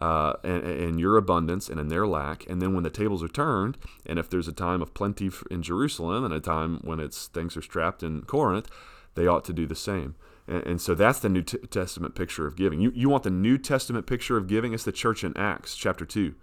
uh, 0.00 0.34
and, 0.44 0.62
and, 0.62 1.00
your 1.00 1.16
abundance 1.16 1.68
and 1.68 1.80
in 1.80 1.88
their 1.88 2.06
lack. 2.06 2.48
And 2.50 2.60
then 2.60 2.74
when 2.74 2.82
the 2.82 2.90
tables 2.90 3.22
are 3.22 3.28
turned, 3.28 3.78
and 4.04 4.18
if 4.18 4.28
there's 4.28 4.48
a 4.48 4.52
time 4.52 4.82
of 4.82 4.92
plenty 4.92 5.30
in 5.50 5.62
Jerusalem 5.62 6.24
and 6.24 6.34
a 6.34 6.40
time 6.40 6.80
when 6.82 7.00
it's 7.00 7.28
things 7.28 7.56
are 7.56 7.62
strapped 7.62 8.02
in 8.02 8.22
Corinth, 8.22 8.68
they 9.14 9.26
ought 9.26 9.44
to 9.46 9.54
do 9.54 9.66
the 9.66 9.74
same. 9.74 10.14
And, 10.46 10.66
and 10.66 10.80
so 10.80 10.94
that's 10.94 11.20
the 11.20 11.30
New 11.30 11.42
Testament 11.42 12.14
picture 12.14 12.46
of 12.46 12.56
giving. 12.56 12.80
You, 12.80 12.92
you 12.94 13.08
want 13.08 13.22
the 13.22 13.30
New 13.30 13.56
Testament 13.56 14.06
picture 14.06 14.36
of 14.36 14.46
giving? 14.46 14.74
It's 14.74 14.84
the 14.84 14.92
church 14.92 15.24
in 15.24 15.36
Acts 15.36 15.74
chapter 15.74 16.04
2 16.04 16.34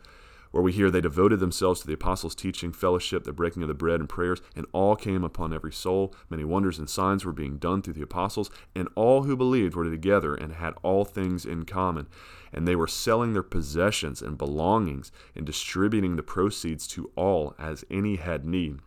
where 0.54 0.62
we 0.62 0.72
hear 0.72 0.92
they 0.92 1.02
devoted 1.02 1.40
themselves 1.40 1.82
to 1.82 1.88
the 1.88 1.94
apostles' 1.94 2.36
teaching, 2.36 2.72
fellowship, 2.72 3.24
the 3.24 3.34
breaking 3.34 3.64
of 3.64 3.68
the 3.68 3.74
bread, 3.74 4.00
and 4.00 4.08
prayers, 4.08 4.40
and 4.56 4.68
all 4.72 4.96
came 4.96 5.24
upon 5.24 5.52
every 5.52 5.74
soul. 5.74 6.14
Many 6.30 6.44
wonders 6.44 6.78
and 6.78 6.88
signs 6.88 7.26
were 7.26 7.34
being 7.34 7.58
done 7.58 7.82
through 7.82 7.96
the 7.96 8.04
apostles, 8.04 8.52
and 8.76 8.88
all 8.94 9.24
who 9.24 9.36
believed 9.36 9.74
were 9.74 9.90
together 9.90 10.36
and 10.36 10.54
had 10.54 10.76
all 10.84 11.06
things 11.06 11.44
in 11.44 11.66
common. 11.66 12.08
And 12.54 12.68
they 12.68 12.76
were 12.76 12.88
selling 12.88 13.34
their 13.34 13.42
possessions 13.42 14.22
and 14.22 14.38
belongings 14.38 15.12
and 15.36 15.44
distributing 15.44 16.18
the 16.18 16.22
proceeds 16.22 16.86
to 16.90 17.10
all 17.16 17.56
as 17.58 17.84
any 17.90 18.18
had 18.18 18.46
need. 18.46 18.78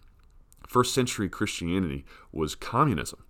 First 0.68 0.94
century 0.94 1.28
Christianity 1.28 2.04
was 2.30 2.54
communism. 2.54 3.25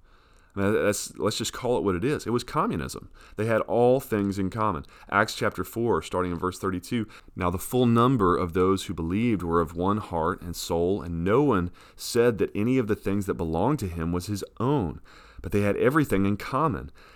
That's, 0.56 1.16
let's 1.18 1.36
just 1.36 1.52
call 1.52 1.76
it 1.76 1.84
what 1.84 1.94
it 1.94 2.04
is. 2.04 2.26
It 2.26 2.30
was 2.30 2.42
communism. 2.42 3.10
They 3.36 3.44
had 3.44 3.60
all 3.62 4.00
things 4.00 4.38
in 4.38 4.48
common. 4.48 4.86
Acts 5.10 5.34
chapter 5.34 5.64
4, 5.64 6.00
starting 6.02 6.32
in 6.32 6.38
verse 6.38 6.58
32. 6.58 7.06
Now, 7.36 7.50
the 7.50 7.58
full 7.58 7.84
number 7.84 8.36
of 8.36 8.54
those 8.54 8.84
who 8.84 8.94
believed 8.94 9.42
were 9.42 9.60
of 9.60 9.76
one 9.76 9.98
heart 9.98 10.40
and 10.40 10.56
soul, 10.56 11.02
and 11.02 11.22
no 11.22 11.42
one 11.42 11.70
said 11.94 12.38
that 12.38 12.50
any 12.54 12.78
of 12.78 12.88
the 12.88 12.96
things 12.96 13.26
that 13.26 13.34
belonged 13.34 13.78
to 13.80 13.88
him 13.88 14.12
was 14.12 14.26
his 14.26 14.42
own, 14.58 15.00
but 15.42 15.52
they 15.52 15.60
had 15.60 15.76
everything 15.76 16.24
in 16.24 16.38
common. 16.38 16.90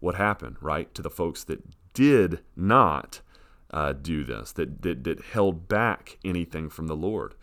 what 0.00 0.16
happened, 0.16 0.56
right, 0.60 0.92
to 0.94 1.02
the 1.02 1.10
folks 1.10 1.44
that 1.44 1.62
did 1.94 2.40
not 2.56 3.20
uh, 3.70 3.92
do 3.92 4.24
this, 4.24 4.52
that, 4.52 4.82
that, 4.82 5.04
that 5.04 5.20
held 5.20 5.68
back 5.68 6.18
anything 6.24 6.68
from 6.68 6.86
the 6.86 6.96
Lord. 6.96 7.34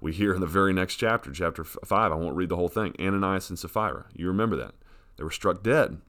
We 0.00 0.12
hear 0.12 0.34
in 0.34 0.40
the 0.40 0.46
very 0.46 0.72
next 0.72 0.96
chapter, 0.96 1.32
chapter 1.32 1.64
5, 1.64 2.12
I 2.12 2.14
won't 2.14 2.36
read 2.36 2.48
the 2.48 2.56
whole 2.56 2.68
thing, 2.68 2.94
Ananias 2.98 3.50
and 3.50 3.58
Sapphira. 3.58 4.06
You 4.14 4.28
remember 4.28 4.56
that. 4.56 4.74
They 5.16 5.24
were 5.24 5.30
struck 5.30 5.62
dead. 5.62 6.00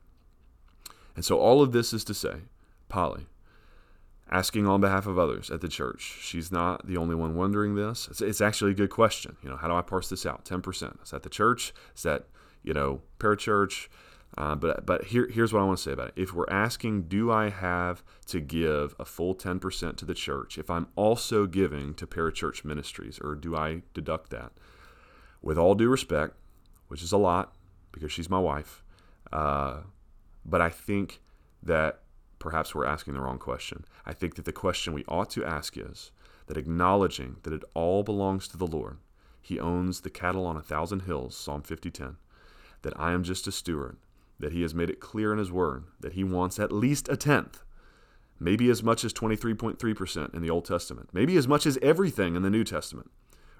And 1.15 1.23
so 1.23 1.39
all 1.39 1.61
of 1.61 1.71
this 1.71 1.93
is 1.93 2.03
to 2.05 2.13
say, 2.13 2.41
Polly, 2.89 3.27
asking 4.29 4.67
on 4.67 4.81
behalf 4.81 5.07
of 5.07 5.17
others 5.17 5.49
at 5.49 5.61
the 5.61 5.67
church. 5.67 6.17
She's 6.21 6.51
not 6.51 6.87
the 6.87 6.97
only 6.97 7.15
one 7.15 7.35
wondering 7.35 7.75
this. 7.75 8.07
It's, 8.09 8.21
it's, 8.21 8.41
actually 8.41 8.71
a 8.71 8.75
good 8.75 8.89
question. 8.89 9.37
You 9.41 9.49
know, 9.49 9.55
how 9.55 9.67
do 9.67 9.75
I 9.75 9.81
parse 9.81 10.09
this 10.09 10.25
out? 10.25 10.45
10%. 10.45 11.03
Is 11.03 11.11
that 11.11 11.23
the 11.23 11.29
church? 11.29 11.73
Is 11.95 12.03
that, 12.03 12.25
you 12.63 12.73
know, 12.73 13.01
parachurch? 13.19 13.87
Uh, 14.37 14.55
but 14.55 14.85
but 14.85 15.05
here, 15.05 15.29
here's 15.31 15.53
what 15.53 15.61
I 15.61 15.65
want 15.65 15.77
to 15.77 15.83
say 15.83 15.91
about 15.91 16.09
it. 16.09 16.13
If 16.17 16.33
we're 16.33 16.49
asking, 16.49 17.03
do 17.03 17.31
I 17.31 17.49
have 17.49 18.03
to 18.27 18.41
give 18.41 18.93
a 18.99 19.05
full 19.05 19.33
10% 19.33 19.95
to 19.95 20.05
the 20.05 20.13
church 20.13 20.57
if 20.57 20.69
I'm 20.69 20.87
also 20.95 21.45
giving 21.45 21.93
to 21.95 22.05
parachurch 22.05 22.65
ministries, 22.65 23.17
or 23.19 23.35
do 23.35 23.55
I 23.55 23.83
deduct 23.93 24.31
that? 24.31 24.51
With 25.41 25.57
all 25.57 25.75
due 25.75 25.89
respect, 25.89 26.35
which 26.89 27.01
is 27.01 27.11
a 27.11 27.17
lot 27.17 27.53
because 27.91 28.11
she's 28.11 28.29
my 28.29 28.39
wife, 28.39 28.83
uh, 29.31 29.81
but 30.43 30.59
I 30.59 30.69
think 30.69 31.21
that 31.63 32.01
perhaps 32.37 32.75
we're 32.75 32.85
asking 32.85 33.13
the 33.13 33.21
wrong 33.21 33.39
question. 33.39 33.85
I 34.05 34.13
think 34.13 34.35
that 34.35 34.45
the 34.45 34.51
question 34.51 34.93
we 34.93 35.05
ought 35.07 35.29
to 35.31 35.45
ask 35.45 35.77
is 35.77 36.11
that 36.47 36.57
acknowledging 36.57 37.37
that 37.43 37.53
it 37.53 37.63
all 37.73 38.03
belongs 38.03 38.49
to 38.49 38.57
the 38.57 38.67
Lord, 38.67 38.97
He 39.41 39.59
owns 39.59 40.01
the 40.01 40.09
cattle 40.09 40.45
on 40.45 40.57
a 40.57 40.61
thousand 40.61 41.01
hills, 41.01 41.37
Psalm 41.37 41.61
50:10, 41.61 42.17
that 42.81 42.99
I 42.99 43.13
am 43.13 43.23
just 43.23 43.47
a 43.47 43.51
steward 43.51 43.97
that 44.39 44.51
he 44.51 44.61
has 44.61 44.75
made 44.75 44.89
it 44.89 44.99
clear 44.99 45.31
in 45.31 45.39
his 45.39 45.51
word 45.51 45.85
that 45.99 46.13
he 46.13 46.23
wants 46.23 46.59
at 46.59 46.71
least 46.71 47.09
a 47.09 47.17
tenth, 47.17 47.63
maybe 48.39 48.69
as 48.69 48.83
much 48.83 49.03
as 49.03 49.13
23.3% 49.13 50.33
in 50.33 50.41
the 50.41 50.49
Old 50.49 50.65
Testament, 50.65 51.09
maybe 51.13 51.37
as 51.37 51.47
much 51.47 51.65
as 51.65 51.77
everything 51.81 52.35
in 52.35 52.41
the 52.41 52.49
New 52.49 52.63
Testament. 52.63 53.09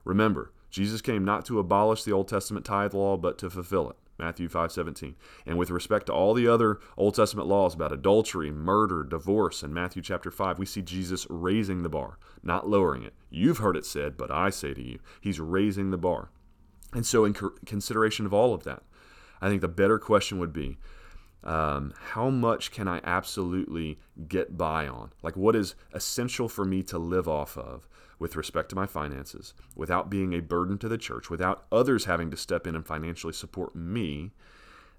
Remember, 0.04 0.52
Jesus 0.70 1.02
came 1.02 1.24
not 1.24 1.46
to 1.46 1.60
abolish 1.60 2.04
the 2.04 2.12
Old 2.12 2.28
Testament 2.28 2.66
tithe 2.66 2.94
law, 2.94 3.18
but 3.18 3.38
to 3.40 3.50
fulfill 3.50 3.90
it. 3.90 3.96
Matthew 4.18 4.48
5:17. 4.48 5.16
And 5.46 5.58
with 5.58 5.70
respect 5.70 6.06
to 6.06 6.14
all 6.14 6.34
the 6.34 6.48
other 6.48 6.80
Old 6.98 7.16
Testament 7.16 7.48
laws 7.48 7.74
about 7.74 7.92
adultery, 7.92 8.50
murder, 8.50 9.04
divorce 9.04 9.62
in 9.62 9.74
Matthew 9.74 10.02
chapter 10.02 10.32
5, 10.32 10.58
we 10.58 10.66
see 10.66 10.82
Jesus 10.82 11.28
raising 11.30 11.84
the 11.84 11.90
bar, 11.90 12.18
not 12.42 12.70
lowering 12.70 13.04
it. 13.04 13.14
You've 13.30 13.58
heard 13.58 13.76
it 13.76 13.86
said, 13.86 14.16
but 14.16 14.32
I 14.32 14.50
say 14.52 14.74
to 14.74 14.82
you, 14.82 15.00
he's 15.20 15.40
raising 15.40 15.92
the 15.92 15.98
bar. 15.98 16.30
And 16.94 17.06
so 17.06 17.26
in 17.26 17.34
consideration 17.66 18.26
of 18.26 18.34
all 18.34 18.54
of 18.54 18.64
that, 18.64 18.84
I 19.42 19.50
think 19.50 19.62
the 19.62 19.68
better 19.68 20.00
question 20.00 20.40
would 20.40 20.54
be 20.54 20.78
um, 21.46 21.94
how 22.12 22.30
much 22.30 22.72
can 22.72 22.88
I 22.88 23.02
absolutely 23.04 24.00
get 24.28 24.58
by 24.58 24.88
on? 24.88 25.14
Like, 25.22 25.38
what 25.38 25.56
is 25.56 25.76
essential 25.94 26.50
for 26.50 26.66
me 26.66 26.82
to 26.84 26.98
live 26.98 27.28
off 27.28 27.58
of 27.58 27.88
with 28.18 28.36
respect 28.36 28.70
to 28.70 28.76
my 28.76 28.88
finances 28.88 29.54
without 29.76 30.10
being 30.10 30.34
a 30.34 30.42
burden 30.42 30.78
to 30.80 30.90
the 30.90 30.98
church, 30.98 31.30
without 31.30 31.66
others 31.72 32.06
having 32.06 32.32
to 32.32 32.38
step 32.38 32.66
in 32.66 32.76
and 32.76 32.86
financially 32.86 33.34
support 33.34 33.76
me? 33.76 34.32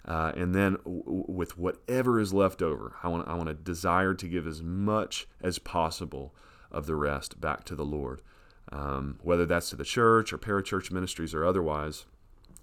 Uh, 0.05 0.31
and 0.37 0.55
then 0.55 0.75
w- 0.85 1.25
with 1.27 1.59
whatever 1.59 2.21
is 2.21 2.33
left 2.33 2.63
over, 2.63 2.95
I 3.03 3.09
want 3.09 3.27
I 3.27 3.35
want 3.35 3.49
to 3.49 3.55
desire 3.55 4.15
to 4.15 4.29
give 4.29 4.47
as 4.47 4.63
much 4.63 5.27
as 5.41 5.59
possible 5.59 6.33
of 6.71 6.87
the 6.87 6.95
rest 6.95 7.41
back 7.41 7.65
to 7.65 7.75
the 7.75 7.85
Lord, 7.85 8.23
um, 8.71 9.19
whether 9.23 9.47
that's 9.47 9.71
to 9.71 9.77
the 9.77 9.83
church 9.83 10.33
or 10.33 10.39
parachurch 10.39 10.93
ministries 10.93 11.35
or 11.35 11.45
otherwise. 11.45 12.05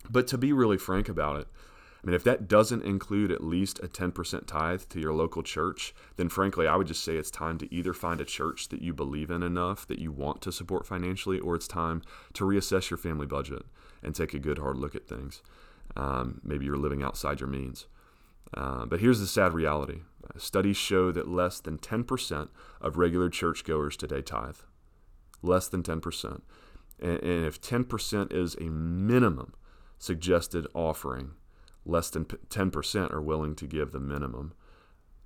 But 0.09 0.27
to 0.27 0.37
be 0.37 0.53
really 0.53 0.77
frank 0.77 1.09
about 1.09 1.37
it, 1.37 1.47
I 2.03 2.07
mean, 2.07 2.15
if 2.15 2.23
that 2.25 2.49
doesn't 2.49 2.83
include 2.83 3.31
at 3.31 3.43
least 3.43 3.79
a 3.79 3.87
10% 3.87 4.45
tithe 4.45 4.81
to 4.89 4.99
your 4.99 5.13
local 5.13 5.41
church, 5.41 5.95
then 6.17 6.27
frankly, 6.27 6.67
I 6.67 6.75
would 6.75 6.87
just 6.87 7.03
say 7.03 7.15
it's 7.15 7.31
time 7.31 7.57
to 7.59 7.73
either 7.73 7.93
find 7.93 8.19
a 8.19 8.25
church 8.25 8.67
that 8.69 8.81
you 8.81 8.93
believe 8.93 9.31
in 9.31 9.41
enough 9.41 9.87
that 9.87 9.99
you 9.99 10.11
want 10.11 10.41
to 10.41 10.51
support 10.51 10.85
financially, 10.85 11.39
or 11.39 11.55
it's 11.55 11.67
time 11.67 12.01
to 12.33 12.43
reassess 12.43 12.89
your 12.89 12.97
family 12.97 13.25
budget 13.25 13.63
and 14.01 14.13
take 14.13 14.33
a 14.33 14.39
good 14.39 14.57
hard 14.57 14.77
look 14.77 14.95
at 14.95 15.07
things. 15.07 15.41
Um, 15.95 16.41
maybe 16.43 16.65
you're 16.65 16.75
living 16.75 17.03
outside 17.03 17.39
your 17.39 17.49
means. 17.49 17.85
Uh, 18.53 18.85
but 18.85 18.99
here's 18.99 19.19
the 19.19 19.27
sad 19.27 19.53
reality 19.53 20.01
studies 20.37 20.77
show 20.77 21.11
that 21.11 21.27
less 21.27 21.59
than 21.59 21.77
10% 21.77 22.49
of 22.81 22.97
regular 22.97 23.29
churchgoers 23.29 23.95
today 23.95 24.21
tithe. 24.21 24.57
Less 25.41 25.67
than 25.67 25.83
10%. 25.83 26.41
And, 26.99 27.19
and 27.19 27.45
if 27.45 27.61
10% 27.61 28.33
is 28.33 28.55
a 28.55 28.63
minimum 28.63 29.53
suggested 30.03 30.67
offering, 30.73 31.31
less 31.85 32.09
than 32.09 32.25
10% 32.25 33.11
are 33.11 33.21
willing 33.21 33.55
to 33.55 33.65
give 33.65 33.91
the 33.91 34.01
minimum. 34.01 34.53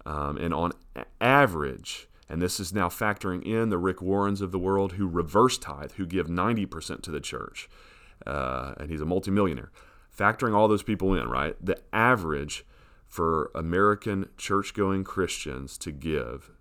Um, 0.06 0.38
and 0.38 0.54
on 0.54 0.74
average, 1.20 2.08
and 2.30 2.42
this 2.42 2.60
is 2.60 2.74
now 2.74 2.88
factoring 2.88 3.44
in 3.44 3.70
the 3.70 3.80
Rick 3.80 4.02
Warrens 4.04 4.40
of 4.40 4.52
the 4.52 4.60
world 4.60 4.94
who 4.94 5.08
reverse 5.08 5.58
tithe, 5.58 5.94
who 5.94 6.06
give 6.06 6.28
90% 6.28 7.02
to 7.02 7.12
the 7.12 7.20
church, 7.20 7.68
uh, 8.28 8.76
and 8.78 8.92
he's 8.92 9.02
a 9.02 9.06
multimillionaire. 9.06 9.72
Factoring 10.16 10.54
all 10.54 10.68
those 10.68 10.84
people 10.84 11.16
in, 11.16 11.28
right? 11.28 11.56
The 11.60 11.80
average 11.92 12.63
for 13.08 13.50
American 13.56 14.30
church 14.38 14.76
going 14.76 15.04
Christians 15.04 15.78
to 15.80 15.92
give 15.92 16.52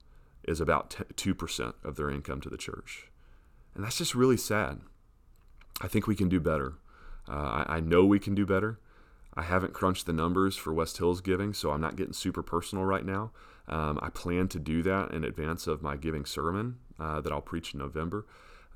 is 0.44 0.60
about 0.60 0.90
2% 1.16 1.74
of 1.84 1.96
their 1.96 2.10
income 2.10 2.40
to 2.40 2.48
the 2.48 2.56
church. 2.56 3.10
And 3.74 3.84
that's 3.84 3.98
just 3.98 4.14
really 4.14 4.36
sad. 4.36 4.80
I 5.82 5.88
think 5.88 6.06
we 6.06 6.16
can 6.16 6.30
do 6.30 6.40
better. 6.40 6.74
Uh, 7.28 7.64
I, 7.66 7.76
I 7.76 7.80
know 7.80 8.04
we 8.04 8.18
can 8.18 8.34
do 8.34 8.46
better. 8.46 8.78
I 9.34 9.42
haven't 9.42 9.74
crunched 9.74 10.06
the 10.06 10.12
numbers 10.12 10.56
for 10.56 10.72
West 10.72 10.96
Hills 10.98 11.20
giving, 11.20 11.52
so 11.52 11.70
I'm 11.70 11.80
not 11.80 11.96
getting 11.96 12.14
super 12.14 12.42
personal 12.42 12.84
right 12.84 13.04
now. 13.04 13.32
Um, 13.68 13.98
I 14.00 14.08
plan 14.08 14.48
to 14.48 14.58
do 14.58 14.82
that 14.84 15.12
in 15.12 15.24
advance 15.24 15.66
of 15.66 15.82
my 15.82 15.96
giving 15.96 16.24
sermon 16.24 16.78
uh, 16.98 17.20
that 17.20 17.32
I'll 17.32 17.42
preach 17.42 17.74
in 17.74 17.80
November, 17.80 18.24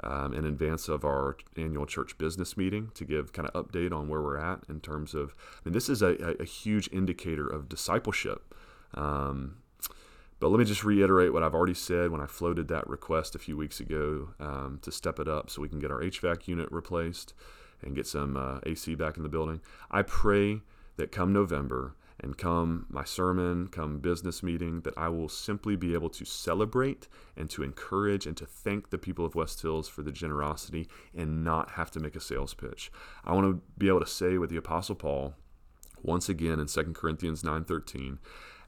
um, 0.03 0.35
in 0.35 0.45
advance 0.45 0.89
of 0.89 1.05
our 1.05 1.37
annual 1.57 1.87
church 1.87 2.19
business 2.19 2.57
meeting 2.57 2.91
to 2.95 3.05
give 3.05 3.33
kind 3.33 3.49
of 3.49 3.67
update 3.67 3.93
on 3.93 4.09
where 4.09 4.21
we're 4.21 4.37
at 4.37 4.61
in 4.69 4.81
terms 4.81 5.15
of. 5.15 5.35
I 5.57 5.69
mean, 5.69 5.73
this 5.73 5.89
is 5.89 6.03
a, 6.03 6.37
a 6.41 6.45
huge 6.45 6.91
indicator 6.93 7.47
of 7.47 7.69
discipleship. 7.69 8.55
Um, 8.93 9.59
but 10.41 10.49
let 10.49 10.59
me 10.59 10.65
just 10.65 10.85
reiterate 10.85 11.33
what 11.33 11.43
I've 11.43 11.55
already 11.55 11.75
said 11.75 12.11
when 12.11 12.21
I 12.21 12.27
floated 12.27 12.69
that 12.69 12.89
request 12.89 13.35
a 13.35 13.39
few 13.39 13.57
weeks 13.57 13.79
ago 13.79 14.31
um, 14.41 14.79
to 14.83 14.91
step 14.91 15.19
it 15.21 15.29
up 15.29 15.51
so 15.51 15.63
we 15.63 15.69
can 15.69 15.79
get 15.79 15.91
our 15.91 16.01
HVAC 16.01 16.49
unit 16.49 16.69
replaced 16.73 17.35
and 17.83 17.95
get 17.95 18.07
some 18.07 18.37
uh, 18.37 18.61
AC 18.65 18.95
back 18.95 19.17
in 19.17 19.23
the 19.23 19.29
building. 19.29 19.61
I 19.91 20.03
pray 20.03 20.61
that 20.97 21.13
come 21.13 21.33
November 21.33 21.95
and 22.23 22.37
come 22.37 22.87
my 22.91 23.05
sermon, 23.05 23.69
come 23.69 23.99
business 23.99 24.43
meeting, 24.43 24.83
that 24.83 24.97
I 24.97 25.09
will 25.09 25.29
simply 25.29 25.75
be 25.77 25.95
able 25.95 26.11
to 26.11 26.25
celebrate 26.25 27.09
and 27.37 27.49
to 27.51 27.63
encourage 27.63 28.27
and 28.27 28.37
to 28.37 28.47
thank 28.47 28.91
the 28.91 28.99
people 28.99 29.25
of 29.25 29.35
West 29.35 29.63
Hills 29.63 29.89
for 29.89 30.03
the 30.03 30.13
generosity 30.13 30.89
and 31.17 31.43
not 31.43 31.73
have 31.73 31.91
to 31.93 32.01
make 32.01 32.17
a 32.17 32.21
sales 32.21 32.55
pitch. 32.55 32.93
I 33.25 33.33
want 33.33 33.47
to 33.47 33.63
be 33.79 33.89
able 33.89 34.01
to 34.01 34.07
say 34.07 34.37
with 34.37 34.51
the 34.51 34.59
Apostle 34.59 34.95
Paul, 34.95 35.35
once 36.03 36.29
again 36.29 36.61
in 36.61 36.67
2 36.67 36.95
Corinthians 36.95 37.43
9:13, 37.43 38.19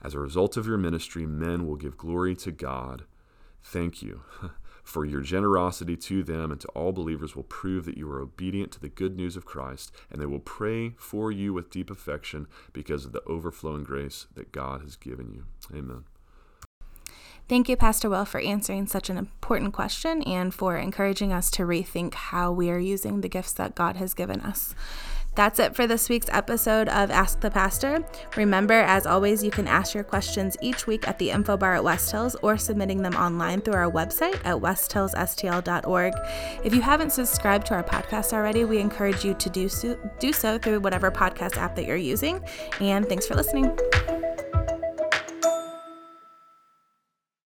as 0.03 0.15
a 0.15 0.19
result 0.19 0.57
of 0.57 0.67
your 0.67 0.79
ministry, 0.79 1.27
men 1.27 1.67
will 1.67 1.77
give 1.77 1.97
glory 1.97 2.35
to 2.37 2.51
God. 2.51 3.05
Thank 3.63 4.03
you. 4.03 4.23
for 4.83 5.05
your 5.05 5.21
generosity 5.21 5.97
to 5.97 6.23
them 6.23 6.51
and 6.51 6.61
to 6.61 6.69
all 6.69 6.93
believers 6.93 7.37
will 7.37 7.45
prove 7.45 7.85
that 7.85 7.97
you 7.97 8.11
are 8.11 8.21
obedient 8.21 8.73
to 8.73 8.81
the 8.81 8.89
good 8.89 9.17
news 9.17 9.37
of 9.37 9.45
Christ, 9.45 9.93
and 10.11 10.21
they 10.21 10.27
will 10.27 10.41
pray 10.41 10.95
for 10.99 11.31
you 11.31 11.53
with 11.53 11.71
deep 11.71 11.91
affection 11.91 12.47
because 12.73 13.05
of 13.05 13.13
the 13.13 13.23
overflowing 13.25 13.85
grace 13.85 14.27
that 14.35 14.53
God 14.53 14.83
has 14.83 14.97
given 14.97 15.31
you. 15.33 15.45
Amen. 15.77 16.05
Thank 17.49 17.69
you, 17.69 17.77
Pastor 17.77 18.09
Will, 18.09 18.25
for 18.25 18.41
answering 18.41 18.87
such 18.87 19.11
an 19.11 19.19
important 19.19 19.73
question 19.73 20.23
and 20.23 20.55
for 20.55 20.77
encouraging 20.77 21.33
us 21.33 21.51
to 21.53 21.65
rethink 21.65 22.15
how 22.15 22.53
we 22.53 22.71
are 22.71 22.79
using 22.79 23.21
the 23.21 23.29
gifts 23.29 23.53
that 23.53 23.75
God 23.75 23.97
has 23.97 24.15
given 24.15 24.41
us. 24.41 24.75
That's 25.35 25.59
it 25.59 25.75
for 25.75 25.87
this 25.87 26.11
week's 26.11 26.29
episode 26.31 26.89
of 26.89 27.11
Ask 27.11 27.41
the 27.41 27.51
Pastor. 27.51 28.05
Remember, 28.37 28.75
as 28.75 29.07
always, 29.07 29.43
you 29.43 29.51
can 29.51 29.67
ask 29.67 29.95
your 29.95 30.05
questions 30.05 30.57
each 30.61 30.87
week 30.87 31.09
at 31.09 31.19
the 31.19 31.31
info 31.31 31.57
bar 31.57 31.75
at 31.75 31.85
West 31.85 32.11
Hills 32.11 32.37
or 32.43 32.59
submitting 32.59 33.01
them 33.01 33.15
online 33.15 33.63
through 33.63 33.75
our 33.75 33.91
website 33.91 34.37
at 34.45 34.57
westhillsstl.org. 34.57 36.13
If 36.65 36.75
you 36.75 36.83
haven't 36.83 37.11
subscribed 37.11 37.67
to 37.69 37.75
our 37.75 37.85
podcast 37.85 38.35
already, 38.35 38.65
we 38.65 38.79
encourage 38.79 39.25
you 39.25 39.33
to 39.35 39.49
do 39.49 39.69
so, 39.69 39.99
do 40.19 40.35
so 40.35 40.59
through 40.59 40.81
whatever 40.81 41.11
podcast 41.11 41.57
app 41.57 41.77
that 41.77 41.87
you're 41.87 41.97
using. 41.97 42.45
And 42.81 43.09
thanks 43.09 43.27
for 43.27 43.35
listening. 43.35 43.75